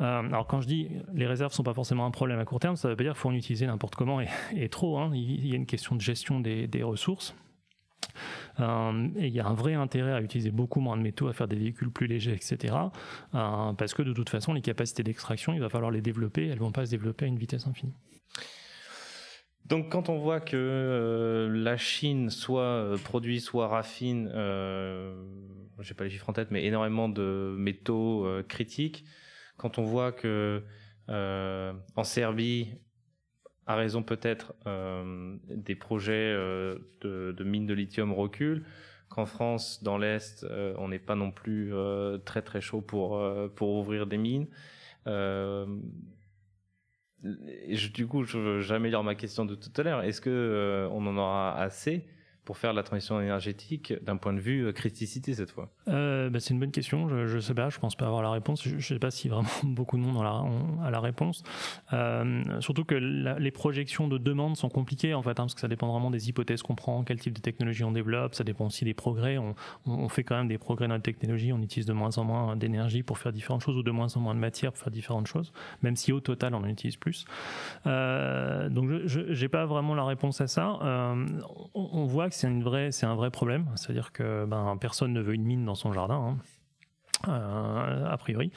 [0.00, 2.74] euh, alors quand je dis les réserves sont pas forcément un problème à court terme,
[2.74, 4.98] ça veut pas dire qu'il faut en utiliser n'importe comment et, trop.
[4.98, 5.12] Hein.
[5.14, 7.36] Il y a une question de gestion des, des ressources.
[8.60, 11.32] Euh, et il y a un vrai intérêt à utiliser beaucoup moins de métaux, à
[11.32, 12.74] faire des véhicules plus légers, etc.
[13.34, 16.58] Euh, parce que de toute façon, les capacités d'extraction, il va falloir les développer, elles
[16.58, 17.94] vont pas se développer à une vitesse infinie.
[19.66, 25.14] Donc quand on voit que euh, la Chine soit produit, soit raffine, je
[25.78, 29.04] n'ai pas les chiffres en tête, mais énormément de métaux critiques,
[29.56, 30.62] quand on voit que
[31.08, 32.74] en Serbie,
[33.66, 38.64] a raison peut-être euh, des projets euh, de, mines de lithium reculent,
[39.08, 41.72] qu'en France, dans l'Est, euh, on n'est pas non plus
[42.24, 43.22] très très chaud pour,
[43.54, 44.46] pour ouvrir des mines.
[47.24, 50.02] Et du coup, j'améliore ma question de tout à l'heure.
[50.02, 52.04] Est-ce que on en aura assez?
[52.44, 56.40] Pour faire la transition énergétique d'un point de vue euh, criticité cette fois euh, bah,
[56.40, 57.08] C'est une bonne question.
[57.08, 57.70] Je ne sais pas.
[57.70, 58.62] Je pense pas avoir la réponse.
[58.64, 60.16] Je ne sais pas si vraiment beaucoup de monde
[60.84, 61.44] a la, réponse.
[61.92, 65.68] Euh, surtout que les projections de demande sont compliquées en fait, hein, parce que ça
[65.68, 68.34] dépend vraiment des hypothèses qu'on prend, quel type de technologie on développe.
[68.34, 69.38] Ça dépend aussi des progrès.
[69.38, 71.52] On, fait quand même des progrès dans la technologie.
[71.52, 74.20] On utilise de moins en moins d'énergie pour faire différentes choses ou de moins en
[74.20, 75.52] moins de matière pour faire différentes choses,
[75.82, 77.24] même si au total on en utilise plus.
[77.84, 80.78] Donc je n'ai pas vraiment la réponse à ça.
[80.82, 81.26] On,
[81.74, 83.66] on c'est une vraie, c'est un vrai problème.
[83.76, 86.14] C'est-à-dire que ben, personne ne veut une mine dans son jardin.
[86.14, 86.38] Hein.
[87.28, 88.50] Euh, a priori.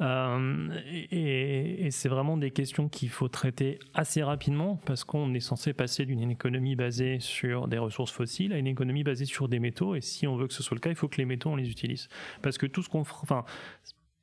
[0.00, 0.68] Euh,
[1.12, 6.04] et, c'est vraiment des questions qu'il faut traiter assez rapidement parce qu'on est censé passer
[6.04, 9.94] d'une économie basée sur des ressources fossiles à une économie basée sur des métaux.
[9.94, 11.56] Et si on veut que ce soit le cas, il faut que les métaux on
[11.56, 12.08] les utilise.
[12.42, 13.44] Parce que tout ce qu'on, enfin,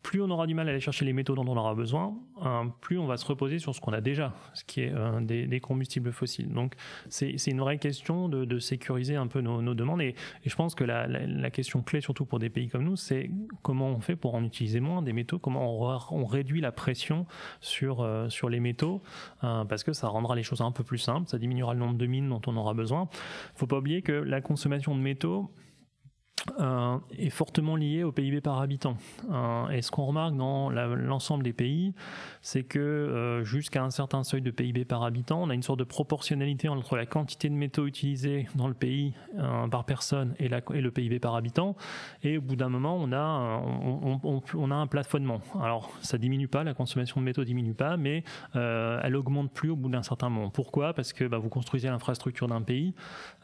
[0.05, 2.71] plus on aura du mal à aller chercher les métaux dont on aura besoin, hein,
[2.79, 5.59] plus on va se reposer sur ce qu'on a déjà, ce qui est euh, des,
[5.59, 6.53] combustibles fossiles.
[6.53, 6.75] Donc
[7.09, 10.03] c'est une vraie question de, sécuriser un peu nos, demandes.
[10.03, 10.13] Et,
[10.45, 13.31] je pense que la, question clé, surtout pour des pays comme nous, c'est
[13.63, 17.25] comment on fait pour en utiliser moins des métaux, comment on, réduit la pression
[17.59, 19.01] sur, euh, sur les métaux,
[19.43, 21.97] euh, parce que ça rendra les choses un peu plus simples, ça diminuera le nombre
[21.97, 23.09] de mines dont on aura besoin.
[23.55, 25.49] Il faut pas oublier que la consommation de métaux,
[26.59, 28.97] euh, est fortement lié au PIB par habitant.
[29.31, 31.93] Euh, et ce qu'on remarque dans l'ensemble des pays,
[32.41, 35.79] c'est que euh, jusqu'à un certain seuil de PIB par habitant, on a une sorte
[35.79, 39.13] de proportionnalité entre la quantité de métaux utilisés dans le pays
[39.71, 41.75] par personne et, le PIB par habitant.
[42.21, 43.61] Et au bout d'un moment, on a,
[44.53, 45.41] on, a un plafonnement.
[45.61, 49.75] Alors, ça diminue pas, la consommation de métaux diminue pas, mais elle augmente plus au
[49.75, 50.51] bout d'un certain moment.
[50.51, 50.93] Pourquoi?
[50.93, 52.93] Parce que bah, vous construisez l'infrastructure d'un pays,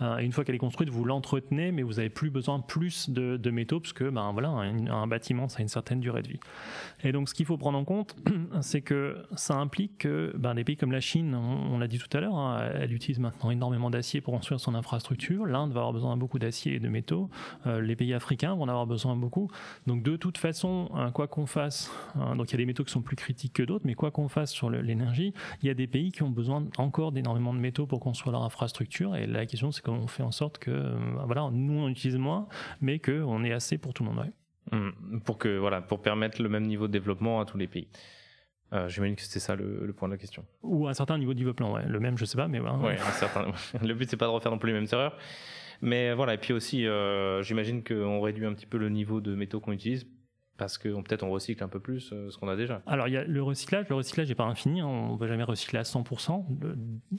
[0.01, 3.11] et une fois qu'elle est construite, vous l'entretenez, mais vous avez plus besoin plus plus
[3.11, 6.39] de, métaux, parce que ben, voilà, un, bâtiment, ça a une certaine durée de vie.
[7.03, 8.15] Et donc, ce qu'il faut prendre en compte,
[8.61, 12.17] c'est que ça implique que ben, des pays comme la Chine, on, l'a dit tout
[12.17, 15.45] à l'heure, hein, elle utilise maintenant énormément d'acier pour construire son infrastructure.
[15.45, 17.29] L'Inde va avoir besoin de beaucoup d'acier et de métaux.
[17.67, 19.51] Euh, les pays africains vont en avoir besoin beaucoup.
[19.85, 22.83] Donc, de toute façon, hein, quoi qu'on fasse, hein, donc il y a des métaux
[22.83, 25.75] qui sont plus critiques que d'autres, mais quoi qu'on fasse sur l'énergie, il y a
[25.75, 29.15] des pays qui ont besoin encore d'énormément de métaux pour construire leur infrastructure.
[29.15, 32.17] Et la question, c'est comment on fait en sorte que, euh, voilà, nous on utilise
[32.17, 32.47] moins,
[32.79, 34.31] mais qu'on ait assez pour tout le monde.
[34.71, 35.19] Mmh.
[35.25, 37.87] pour que voilà, pour permettre le même niveau de développement à tous les pays.
[38.73, 40.45] Euh, J'imagine que c'était ça le, point de la question.
[40.63, 41.85] Ou un certain niveau de développement, ouais.
[41.85, 42.97] Le même, je sais pas, mais ouais.
[42.97, 43.47] un certain...
[43.81, 45.17] le but c'est pas de refaire non plus les mêmes erreurs,
[45.81, 46.35] mais voilà.
[46.35, 49.73] Et puis aussi, euh, j'imagine qu'on réduit un petit peu le niveau de métaux qu'on
[49.73, 50.07] utilise
[50.61, 52.83] parce que peut-être on recycle un peu plus euh, ce qu'on a déjà.
[52.85, 54.85] Alors il y a le recyclage, le recyclage n'est pas infini, hein.
[54.85, 56.45] on ne va jamais recycler à 100%.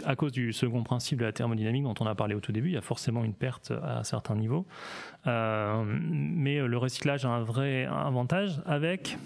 [0.05, 2.69] À cause du second principe de la thermodynamique dont on a parlé au tout début,
[2.69, 4.65] il y a forcément une perte à certains niveaux.
[5.27, 9.19] Euh, mais le recyclage a un vrai avantage avec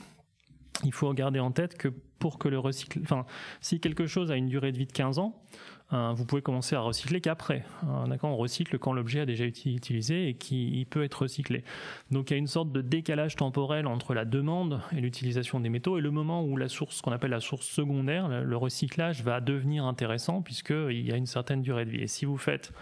[0.82, 3.26] il faut garder en tête que pour que le recycle, enfin,
[3.60, 5.42] si quelque chose a une durée de vie de 15 ans,
[5.90, 7.64] vous pouvez commencer à recycler qu'après.
[7.84, 11.64] Euh, d'accord, on recycle quand l'objet a déjà été utilisé et qui peut être recyclé.
[12.10, 15.68] Donc il y a une sorte de décalage temporel entre la demande et l'utilisation des
[15.68, 19.40] métaux et le moment où la source, qu'on appelle la source secondaire, le recyclage va
[19.40, 22.02] devenir intéressant puisqu'il y a une certaine durée de vie.
[22.02, 22.72] Et si vous faites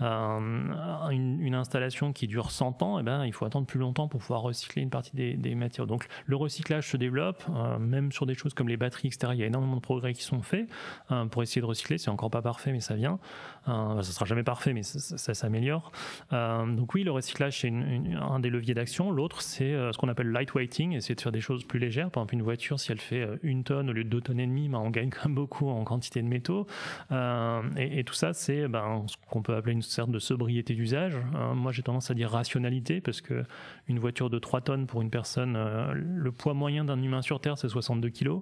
[0.00, 4.20] euh, une, installation qui dure 100 ans, eh ben, il faut attendre plus longtemps pour
[4.20, 5.86] pouvoir recycler une partie des, des matières.
[5.86, 9.32] Donc le recyclage se développe, euh, même sur des choses comme les batteries, etc.
[9.34, 10.68] Il y a énormément de progrès qui sont faits
[11.10, 11.98] euh, pour essayer de recycler.
[11.98, 13.18] C'est encore pas parfait, mais ça vient.
[13.66, 15.92] ça sera jamais parfait, mais ça, s'améliore.
[16.30, 19.10] donc oui, le recyclage c'est un des leviers d'action.
[19.10, 22.10] L'autre c'est ce qu'on appelle lightweighting, essayer de faire des choses plus légères.
[22.10, 24.46] Par exemple, une voiture, si elle fait une tonne au lieu de deux tonnes et
[24.46, 26.66] demie, ben, on gagne quand même beaucoup en quantité de métaux.
[27.10, 31.16] Et, et, tout ça, c'est ben, ce qu'on peut appeler une certes de sobriété d'usage.
[31.34, 31.54] Hein.
[31.54, 33.44] moi, j'ai tendance à dire rationalité parce que
[33.86, 37.40] une voiture de 3 tonnes pour une personne, euh, le poids moyen d'un humain sur
[37.40, 38.28] Terre, c'est 62 kg.
[38.28, 38.40] Euh,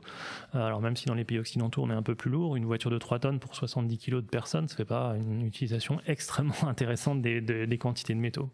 [0.55, 2.91] alors même si dans les pays occidentaux, on est un peu plus lourd, une voiture
[2.91, 7.23] de 3 tonnes pour 70 kg de personne, ça fait pas une utilisation extrêmement intéressante
[7.23, 8.51] des, quantités de métaux.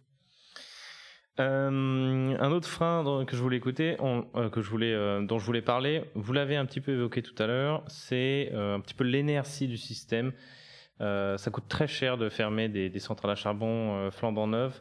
[1.40, 4.58] Euh, un autre frein que je voulais écouter, dont
[5.38, 8.94] je voulais parler, vous l'avez un petit peu évoqué tout à l'heure, c'est un petit
[8.94, 10.32] peu l'inertie du système.
[11.00, 14.80] Euh, ça coûte très cher de fermer des, centrales à charbon euh, flambant neuves.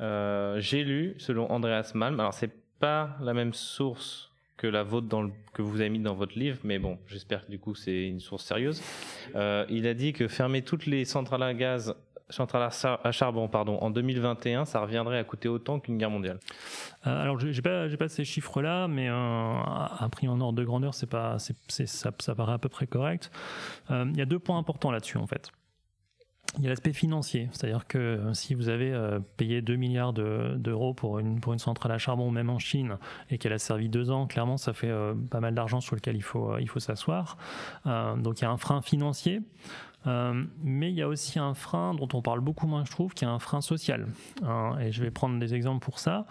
[0.00, 5.08] Euh, j'ai lu, selon Andreas Malm, alors c'est pas la même source que la vôtre
[5.08, 8.06] dans que vous avez mis dans votre livre, mais bon, j'espère que du coup c'est
[8.06, 8.82] une source sérieuse.
[9.34, 11.94] il a dit que fermer toutes les centrales à gaz
[12.28, 16.38] centrales à charbon pardon, en 2021, ça reviendrait à coûter autant qu'une guerre mondiale.
[17.02, 21.36] alors, j'ai pas, pas ces chiffres-là, mais un prix en ordre de grandeur, c'est pas,
[21.38, 23.30] ça, paraît à peu près correct.
[23.90, 25.50] Il y a deux points importants là-dessus, en fait.
[26.58, 30.14] Il y a l'aspect financier, c'est-à-dire que euh, si vous avez euh, payé 2 milliards
[30.14, 32.96] d'euros pour, une, centrale à charbon, même en Chine,
[33.30, 36.16] et qu'elle a servi deux ans, clairement, ça fait euh, pas mal d'argent sur lequel
[36.16, 37.36] il faut s'asseoir.
[37.84, 39.42] donc il y a un frein financier.
[40.06, 43.24] Mais il y a aussi un frein dont on parle beaucoup moins, je trouve, qui
[43.24, 44.06] est un frein social.
[44.44, 46.26] Hein, et je vais prendre des exemples pour ça.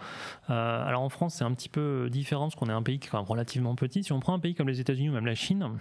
[0.48, 3.10] alors en France, c'est un petit peu différent parce qu'on est un pays qui est
[3.10, 4.02] quand même relativement petit.
[4.02, 5.78] Si on prend un pays comme les États-Unis ou même la Chine,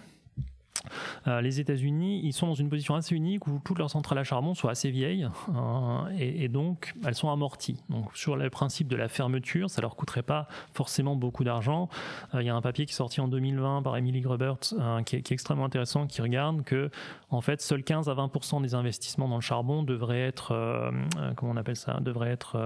[1.27, 4.23] euh, les États-Unis, ils sont dans une position assez unique où toutes leurs centrales à
[4.23, 7.83] charbon sont assez vieilles hein, et, donc elles sont amorties.
[7.89, 11.89] Donc sur le principe de la fermeture, ça leur coûterait pas forcément beaucoup d'argent.
[12.33, 15.01] Euh, il y a un papier qui est sorti en 2020 par Emily Grubert euh,
[15.03, 16.89] qui, est, extrêmement intéressant, qui regarde que
[17.29, 20.91] en fait seuls 15 à 20% des investissements dans le charbon devraient être,
[21.35, 22.57] comment on appelle ça, devraient être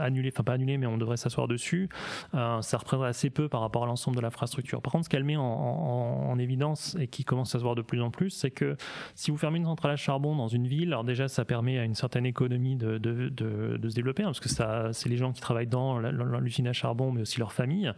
[0.00, 1.88] annulés, enfin pas annulés, mais on devrait s'asseoir dessus.
[2.32, 4.82] ça représente assez peu par rapport à l'ensemble de l'infrastructure.
[4.82, 8.00] Par contre, ce qu'elle met en évidence et qui commence à se voir de plus
[8.02, 8.76] en plus, c'est que
[9.14, 11.84] si vous fermez une centrale à charbon dans une ville, alors déjà ça permet à
[11.84, 15.66] une certaine économie de, se développer, hein, parce que ça, c'est les gens qui travaillent
[15.66, 17.92] dans l'usine à charbon, mais aussi leurs familles.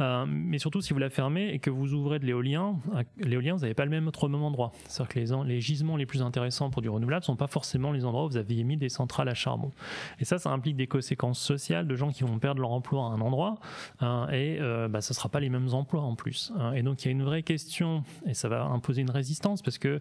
[0.00, 3.54] Euh, mais surtout, si vous la fermez et que vous ouvrez de l'éolien, euh, l'éolien,
[3.54, 4.72] vous n'avez pas le même, autre même endroit.
[4.88, 8.04] C'est-à-dire que les, gisements les plus intéressants pour du renouvelable ne sont pas forcément les
[8.04, 9.72] endroits où vous avez mis des centrales à charbon.
[10.20, 13.06] Et ça, ça implique des conséquences sociales de gens qui vont perdre leur emploi à
[13.06, 13.56] un endroit
[14.02, 14.58] euh, et
[14.88, 16.52] bah, ce ne sera pas les mêmes emplois en plus.
[16.58, 16.72] Hein.
[16.72, 19.78] Et donc, il y a une vraie question et ça va imposer une résistance parce
[19.78, 20.00] que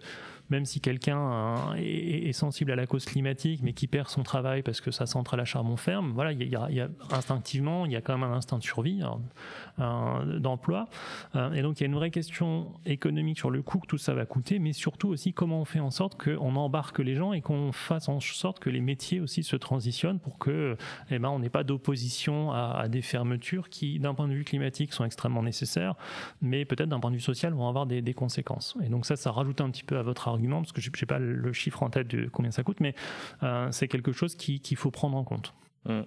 [0.50, 4.82] même si quelqu'un est, sensible à la cause climatique mais qui perd son travail parce
[4.82, 8.18] que sa centrale à charbon ferme, voilà, il y a, instinctivement, il y a quand
[8.18, 9.02] même un instinct de survie.
[9.80, 10.88] Euh, d'emploi.
[11.36, 14.00] Euh, et donc il y a une vraie question économique sur le coût que tout
[14.00, 17.32] ça va coûter, mais surtout aussi comment on fait en sorte qu'on embarque les gens
[17.32, 20.78] et qu'on fasse en sorte que les métiers aussi se transitionnent pour que
[21.12, 24.94] eh ben, on n'ait pas d'opposition à, des fermetures qui, d'un point de vue climatique,
[24.94, 25.94] sont extrêmement nécessaires,
[26.42, 28.76] mais peut-être d'un point de vue social vont avoir des, conséquences.
[28.84, 31.06] Et donc ça, ça rajoute un petit peu à votre argument, parce que je n'ai
[31.06, 32.95] pas le chiffre en tête de combien ça coûte, mais
[33.43, 35.54] euh, c'est quelque chose qu'il faut prendre en compte.
[35.86, 36.02] Mmh.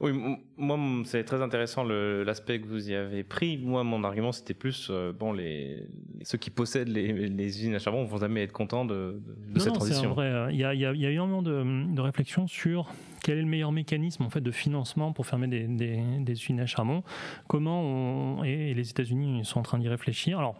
[0.00, 0.12] Oui,
[0.56, 3.58] moi, c'est très intéressant l'aspect que vous y avez pris.
[3.58, 5.86] Moi, mon argument, c'était plus, euh, bon, les,
[6.22, 7.12] ceux qui possèdent les,
[7.58, 10.12] usines à charbon vont jamais être contents de, de cette non, transition.
[10.12, 10.26] Vrai.
[10.26, 12.92] Euh, il y a, il y a, il y a énormément de, de réflexions sur
[13.22, 16.66] quel est le meilleur mécanisme en fait de financement pour fermer des, des, usines à
[16.66, 17.04] charbon.
[17.48, 20.40] Comment on, et les États-Unis sont en train d'y réfléchir.
[20.40, 20.56] Alors,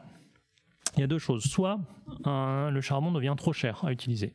[0.97, 1.45] il y a deux choses.
[1.45, 1.79] Soit
[2.27, 4.33] le charbon devient trop cher à utiliser.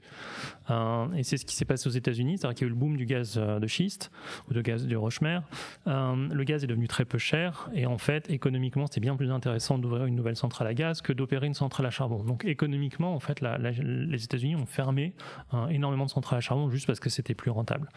[0.70, 2.80] Euh, et c'est ce qui s'est passé aux États-Unis, c'est-à-dire qu'il y a eu le
[2.80, 4.12] boom du gaz euh, de schiste
[4.50, 5.40] ou de gaz de rochemer.
[5.88, 9.32] Euh, le gaz est devenu très peu cher et en fait, économiquement, c'était bien plus
[9.32, 12.24] intéressant d'ouvrir une nouvelle centrale à gaz que d'opérer une centrale à charbon.
[12.24, 15.14] Donc économiquement, en fait, les États-Unis ont fermé
[15.70, 17.90] énormément de centrales à charbon juste parce que c'était plus rentable.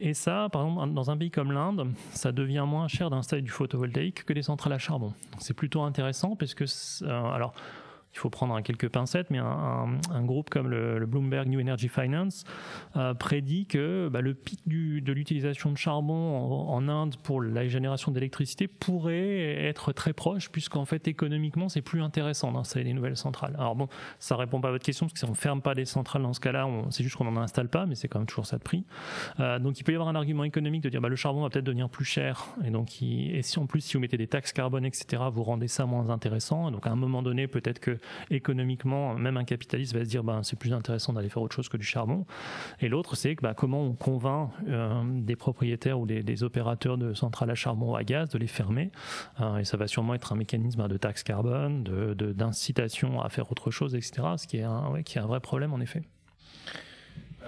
[0.00, 3.50] et ça, par exemple, dans un pays comme l'Inde, ça devient moins cher d'installer du
[3.50, 5.12] photovoltaïque que des centrales à charbon.
[5.38, 6.64] C'est plutôt intéressant parce que,
[7.32, 7.52] alors,
[8.12, 12.44] il faut prendre quelques pincettes, mais un, groupe comme le, Bloomberg New Energy Finance
[12.96, 18.10] euh, prédit que bah, le pic de l'utilisation de charbon en, Inde pour la génération
[18.10, 23.54] d'électricité pourrait être très proche, puisqu'en fait économiquement c'est plus intéressant d'installer des nouvelles centrales.
[23.58, 25.84] Alors bon, ça répond pas à votre question, parce que si on ferme pas des
[25.84, 28.46] centrales dans ce cas-là, c'est juste qu'on n'en installe pas, mais c'est quand même toujours
[28.46, 28.84] ça de prix.
[29.38, 31.50] Euh, donc il peut y avoir un argument économique de dire bah, le charbon va
[31.50, 34.52] peut-être devenir plus cher, et donc et si en plus si vous mettez des taxes
[34.52, 36.70] carbone, etc., vous rendez ça moins intéressant.
[36.70, 37.99] Donc à un moment donné, peut-être que
[38.30, 41.68] économiquement, même un capitaliste va se dire ben, c'est plus intéressant d'aller faire autre chose
[41.68, 42.26] que du charbon.
[42.80, 47.50] Et l'autre, c'est ben, comment on convainc euh, des propriétaires ou des, opérateurs de centrales
[47.50, 48.90] à charbon ou à gaz de les fermer.
[49.40, 51.84] Euh, et ça va sûrement être un mécanisme de taxe carbone,
[52.14, 54.22] d'incitation de, à faire autre chose, etc.
[54.36, 56.02] Ce qui est un, qui est un vrai problème en effet.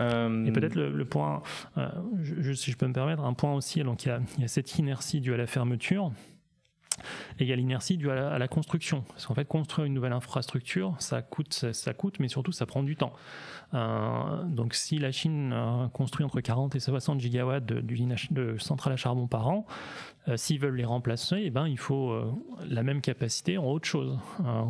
[0.01, 1.43] Euh, et peut-être le, point,
[2.55, 4.49] si je peux me permettre, un point aussi, donc il y a, il y a
[4.49, 6.13] cette inertie due à la fermeture.
[7.39, 9.05] Et il y a l'inertie due à la, construction.
[9.09, 12.83] Parce qu'en fait, construire une nouvelle infrastructure, ça coûte, ça, coûte, mais surtout, ça prend
[12.83, 13.13] du temps.
[13.75, 15.55] Euh, donc, si la Chine
[15.93, 19.67] construit entre 40 et 60 gigawatts de, centrales à charbon par an,
[20.29, 22.31] euh, s'ils veulent les remplacer, eh ben, il faut euh,
[22.69, 24.19] la même capacité en autre chose,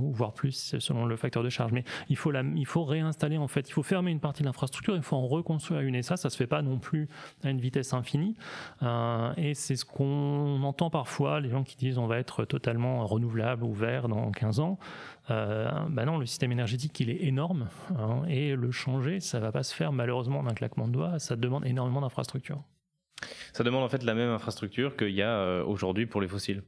[0.01, 1.73] ou voire plus selon le facteur de charge.
[1.73, 4.47] Mais il faut, la, il faut réinstaller, en fait, il faut fermer une partie de
[4.47, 5.95] l'infrastructure, il faut en reconstruire une.
[5.95, 7.09] Et ça, ça se fait pas non plus
[7.45, 8.35] à une vitesse infinie.
[8.83, 13.07] Euh, et c'est ce qu'on entend parfois, les gens qui disent on va être totalement
[13.07, 14.79] renouvelable ou vert dans 15 ans.
[15.31, 17.69] Euh, bah non, le système énergétique, il est énorme.
[17.99, 21.19] Hein, et le changer, ça va pas se faire malheureusement d'un claquement de doigts.
[21.19, 22.63] Ça demande énormément d'infrastructures.
[23.53, 26.63] Ça demande en fait la même infrastructure qu'il y a euh, aujourd'hui pour les fossiles.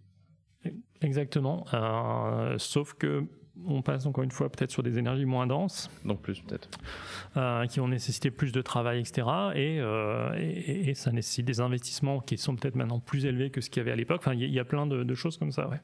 [1.01, 1.67] Exactement.
[1.75, 3.25] Euh, sauf que
[3.67, 5.90] on passe encore une fois peut-être sur des énergies moins denses.
[6.05, 6.69] Donc plus peut-être.
[7.37, 9.27] Euh, qui ont nécessité plus de travail, etc.
[9.55, 13.81] Et, et, ça nécessite des investissements qui sont peut-être maintenant plus élevés que ce qu'il
[13.81, 14.21] y avait à l'époque.
[14.21, 15.81] Enfin, il y, a plein de, choses comme ça, ouais.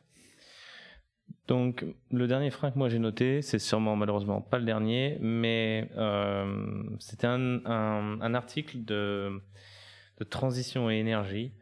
[1.46, 5.88] Donc le dernier frein que moi j'ai noté, c'est sûrement malheureusement pas le dernier, mais
[6.98, 9.40] c'était un, un, article de
[10.18, 11.52] de transition et énergie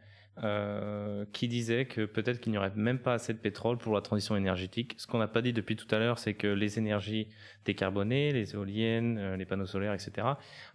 [0.41, 4.01] euh, qui disait que peut-être qu'il n'y aurait même pas assez de pétrole pour la
[4.01, 4.95] transition énergétique.
[4.97, 7.27] Ce qu'on n'a pas dit depuis tout à l'heure, c'est que les énergies
[7.65, 10.27] décarbonées, les éoliennes, euh, les panneaux solaires, etc.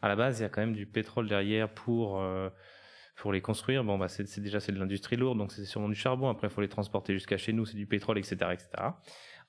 [0.02, 2.50] À la base, il y a quand même du pétrole derrière pour euh,
[3.16, 3.84] pour les construire.
[3.84, 6.28] Bon, bah c'est déjà c'est de l'industrie lourde, donc c'est sûrement du charbon.
[6.28, 8.68] Après, il faut les transporter jusqu'à chez nous, c'est du pétrole, etc., etc.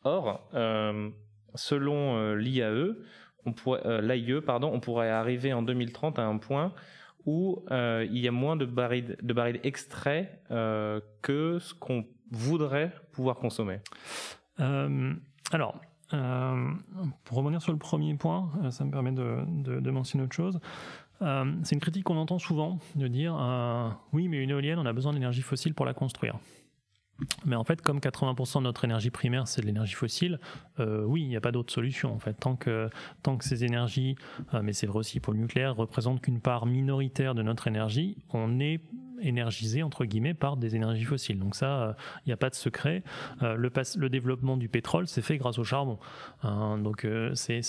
[0.03, 0.49] Or,
[1.55, 2.93] selon l'IAE,
[3.45, 6.73] on pourrait, l'AIE, pardon, on pourrait arriver en 2030 à un point
[7.25, 12.05] où euh, il y a moins de barils, de barils extraits euh, que ce qu'on
[12.31, 13.79] voudrait pouvoir consommer
[14.59, 15.13] euh,
[15.51, 15.79] Alors,
[17.25, 20.59] pour revenir sur le premier point, ça me permet de mentionner autre chose.
[21.19, 23.35] c'est une critique qu'on entend souvent, de dire
[24.13, 26.37] oui, mais une éolienne, on a besoin d'énergie fossile pour la construire.
[27.45, 30.39] Mais en fait, comme 80% de notre énergie primaire, c'est de l'énergie fossile,
[30.79, 32.13] euh, oui, il n'y a pas d'autre solution.
[32.13, 32.89] En fait, tant que,
[33.23, 34.15] tant que ces énergies,
[34.53, 38.17] euh, mais c'est vrai aussi pour le nucléaire, représentent qu'une part minoritaire de notre énergie,
[38.33, 38.81] on est
[39.21, 41.39] énergisé entre guillemets par des énergies fossiles.
[41.39, 43.03] Donc ça, il n'y a pas de secret.
[43.43, 45.99] Euh, le, développement du pétrole s'est fait grâce au charbon.
[46.43, 47.61] Hein, donc euh, c'est.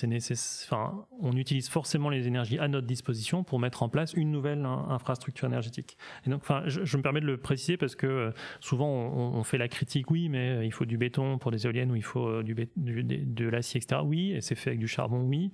[0.64, 4.64] Enfin, on utilise forcément les énergies à notre disposition pour mettre en place une nouvelle
[4.64, 5.96] infrastructure énergétique.
[6.26, 8.30] Et donc, enfin, je, me permets de le préciser parce que euh,
[8.60, 11.96] souvent on, fait la critique, oui, mais il faut du béton pour des éoliennes ou
[11.96, 14.00] il faut du, de l'acier, etc.
[14.04, 15.52] Oui, et c'est fait avec du charbon, oui.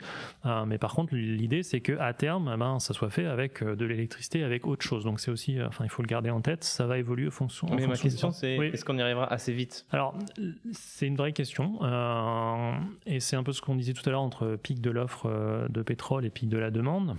[0.67, 3.85] mais par contre, l'idée c'est que à terme, eh ben, ça soit fait avec de
[3.85, 5.05] l'électricité, avec autre chose.
[5.05, 6.65] Donc c'est aussi, il faut le garder en tête.
[6.65, 7.67] Ça va évoluer en fonction.
[7.75, 9.87] Mais ma question, c'est est-ce qu'on y arrivera assez vite?
[9.91, 10.15] Alors,
[10.73, 11.79] c'est une vraie question.
[11.83, 12.73] Euh,
[13.07, 15.69] et c'est un peu ce qu'on disait tout à l'heure entre pic de l'offre euh,
[15.69, 17.17] de pétrole et pic de la demande.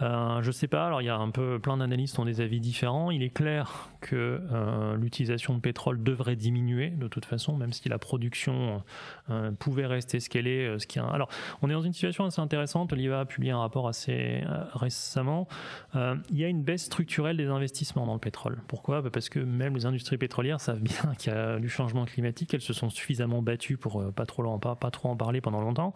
[0.00, 2.60] Euh, Je sais pas, alors il y a un peu plein d'analystes ont des avis
[2.60, 3.10] différents.
[3.10, 7.88] Il est clair que euh, l'utilisation de pétrole devrait diminuer de toute façon, même si
[7.88, 8.82] la production
[9.30, 10.86] euh, pouvait rester ce qu'elle est.
[10.86, 11.28] Qui Alors,
[11.62, 12.92] on est dans une situation assez intéressante.
[12.92, 15.48] L'IVA a publié un rapport assez récemment.
[15.94, 18.58] il y a une baisse structurelle des investissements dans le pétrole.
[18.68, 19.02] Pourquoi?
[19.02, 22.54] Bah, Parce que même les industries pétrolières savent bien qu'il y a du changement climatique.
[22.54, 25.60] Elles se sont suffisamment battues pour pas trop, en, pas, pas trop en parler pendant
[25.60, 25.92] longtemps.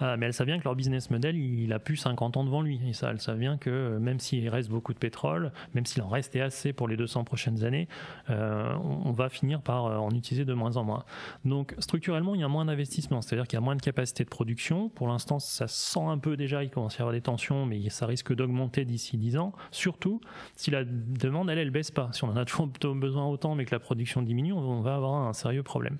[0.00, 2.80] mais elles savent bien que leur business model, il a plus 50 ans devant lui.
[2.88, 6.08] Et ça, elles savent que euh, même s'il reste beaucoup de pétrole, même s'il en
[6.08, 7.88] restait assez pour les 200 prochaines années,
[8.30, 11.04] euh, on, va finir par euh, en utiliser de moins en moins.
[11.44, 14.28] Donc structurellement, il y a moins d'investissement, c'est-à-dire qu'il y a moins de capacité de
[14.28, 14.88] production.
[14.88, 17.88] Pour l'instant, ça sent un peu déjà, il commence à y avoir des tensions, mais
[17.90, 20.20] ça risque d'augmenter d'ici 10 ans, surtout
[20.56, 22.10] si la demande, elle, elle baisse pas.
[22.12, 25.14] Si on en a toujours besoin autant, mais que la production diminue, on va avoir
[25.14, 25.98] un sérieux problème.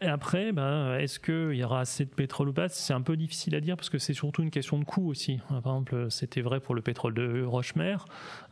[0.00, 2.68] Et après, ben, est-ce qu'il y aura assez de pétrole ou pas?
[2.68, 5.40] C'est un peu difficile à dire parce que c'est surtout une question de coût aussi.
[5.48, 7.96] Par exemple, c'était vrai pour le pétrole de Rochemer,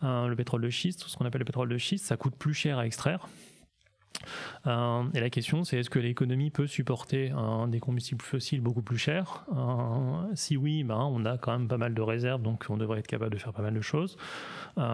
[0.02, 2.52] euh, le pétrole de schiste, ce qu'on appelle le pétrole de schiste, ça coûte plus
[2.52, 3.28] cher à extraire.
[4.66, 7.32] Euh, et la question, c'est est-ce que l'économie peut supporter
[7.68, 11.78] des combustibles fossiles beaucoup plus chers euh, Si oui, ben, on a quand même pas
[11.78, 14.16] mal de réserves, donc on devrait être capable de faire pas mal de choses.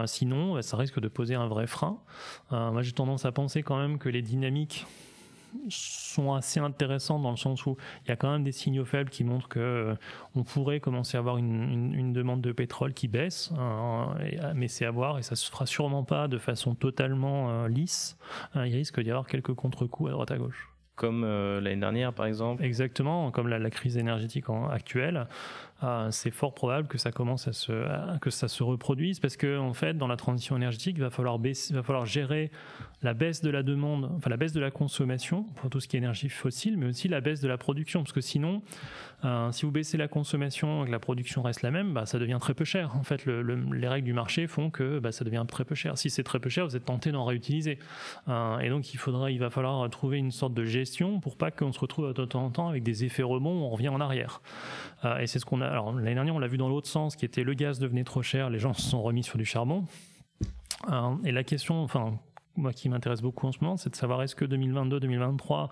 [0.04, 1.98] sinon, ça risque de poser un vrai frein.
[2.50, 4.86] moi, j'ai tendance à penser quand même que les dynamiques
[5.68, 9.10] sont assez intéressants dans le sens où il y a quand même des signaux faibles
[9.10, 9.94] qui montrent que euh,
[10.34, 14.84] on pourrait commencer à avoir une, demande de pétrole qui baisse, hein, euh, mais c'est
[14.84, 18.18] à voir et ça se fera sûrement pas de façon totalement euh, lisse.
[18.54, 22.62] il risque d'y avoir quelques contre-coups à droite à gauche comme l'année dernière par exemple.
[22.62, 25.26] Exactement, comme la, crise énergétique actuelle.
[25.84, 27.72] Ah, c'est fort probable que ça commence à se
[28.20, 31.38] que ça se reproduise parce que en fait dans la transition énergétique il va falloir
[31.38, 32.52] va falloir gérer
[33.02, 35.96] la baisse de la demande enfin la baisse de la consommation pour tout ce qui
[35.96, 38.04] est énergie fossile mais aussi la baisse de la production.
[38.04, 38.62] Parce que sinon
[39.24, 42.20] euh, si vous baissez la consommation et que la production reste la même bah, ça
[42.20, 42.94] devient très peu cher.
[42.94, 45.98] En fait les règles du marché font que bah, ça devient très peu cher.
[45.98, 47.80] Si c'est très peu cher vous êtes tenté d'en réutiliser.
[48.28, 51.50] Euh, et donc il faudra il va falloir trouver une sorte de gestion pour pas
[51.50, 54.00] qu'on se retrouve de temps en temps avec des effets rebonds où on revient en
[54.00, 54.42] arrière.
[55.04, 57.16] Euh, et c'est ce qu'on a alors l'année dernière, on l'a vu dans l'autre sens,
[57.16, 59.84] qui était le gaz devenait trop cher, les gens se sont remis sur du charbon.
[60.90, 62.18] Euh, et la question, enfin,
[62.56, 65.70] moi qui m'intéresse beaucoup en ce moment, c'est de savoir est-ce que 2022-2023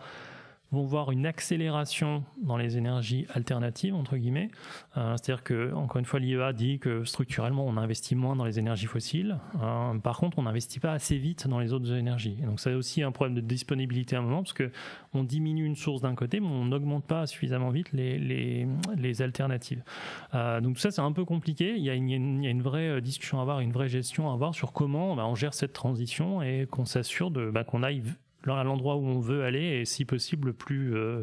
[0.73, 4.51] vont voir une accélération dans les énergies alternatives entre guillemets.
[4.97, 8.59] Euh, c'est-à-dire que encore une fois l'IEA dit que structurellement on investit moins dans les
[8.59, 9.39] énergies fossiles.
[9.61, 12.39] Euh, par contre on n'investit pas assez vite dans les autres énergies.
[12.43, 14.71] Et donc c'est aussi un problème de disponibilité à un moment parce que
[15.13, 19.83] on diminue une source d'un côté mais on n'augmente pas suffisamment vite les, les, alternatives.
[20.35, 21.75] Euh, donc ça c'est un peu compliqué.
[21.77, 24.31] Il y, a une, il y, a une, vraie discussion à avoir, une vraie gestion
[24.31, 28.03] à avoir sur comment bah, on gère cette transition et qu'on s'assure bah, qu'on aille
[28.49, 31.23] à l'endroit où on veut aller et si possible le plus euh,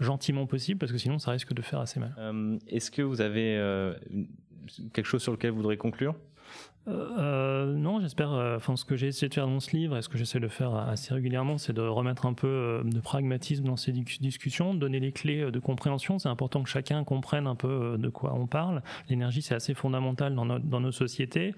[0.00, 2.14] gentiment possible parce que sinon ça risque de faire assez mal.
[2.18, 3.94] Euh, est-ce que vous avez euh,
[4.92, 6.14] quelque chose sur lequel vous voudrez conclure?
[6.86, 8.32] Euh, euh, non, j'espère.
[8.32, 10.40] Euh, enfin, ce que j'ai essayé de faire dans ce livre et ce que j'essaie
[10.40, 15.00] de faire assez régulièrement, c'est de remettre un peu de pragmatisme dans ces discussions, donner
[15.00, 16.18] les clés de compréhension.
[16.18, 18.82] C'est important que chacun comprenne un peu de quoi on parle.
[19.08, 21.54] L'énergie, c'est assez fondamental dans, dans nos sociétés.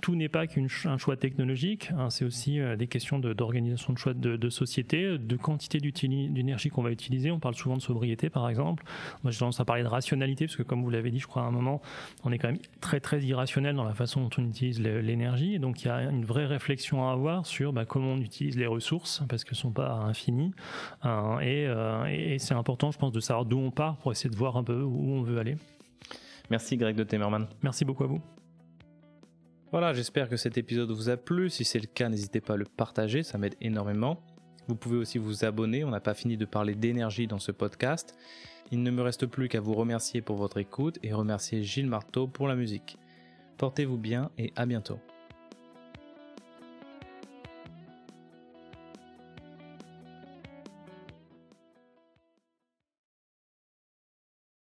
[0.00, 0.68] tout n'est pas qu'un
[0.98, 1.90] choix technologique.
[1.96, 6.82] Hein, c'est aussi des questions d'organisation de, choix de, de, société, de quantité d'énergie qu'on
[6.82, 7.30] va utiliser.
[7.30, 8.84] On parle souvent de sobriété, par exemple.
[9.24, 11.42] Moi, j'ai tendance à parler de rationalité parce que, comme vous l'avez dit, je crois
[11.42, 11.82] à un moment,
[12.24, 15.58] on est quand même très très irrationnel dans la façon dont on utilise l'énergie.
[15.58, 18.66] Donc il y a une vraie réflexion à avoir sur bah, comment on utilise les
[18.66, 20.52] ressources, parce qu'elles ne sont pas infinies.
[21.02, 24.36] Hein, euh, et, c'est important, je pense, de savoir d'où on part pour essayer de
[24.36, 25.56] voir un peu où on veut aller.
[26.50, 27.46] Merci Greg de Temerman.
[27.62, 28.20] Merci beaucoup à vous.
[29.70, 31.48] Voilà, j'espère que cet épisode vous a plu.
[31.48, 34.20] Si c'est le cas, n'hésitez pas à le partager, ça m'aide énormément.
[34.66, 38.16] Vous pouvez aussi vous abonner, on n'a pas fini de parler d'énergie dans ce podcast.
[38.72, 42.28] Il ne me reste plus qu'à vous remercier pour votre écoute et remercier Gilles Marteau
[42.28, 42.99] pour la musique.
[43.60, 44.98] Portez-vous bien et à bientôt.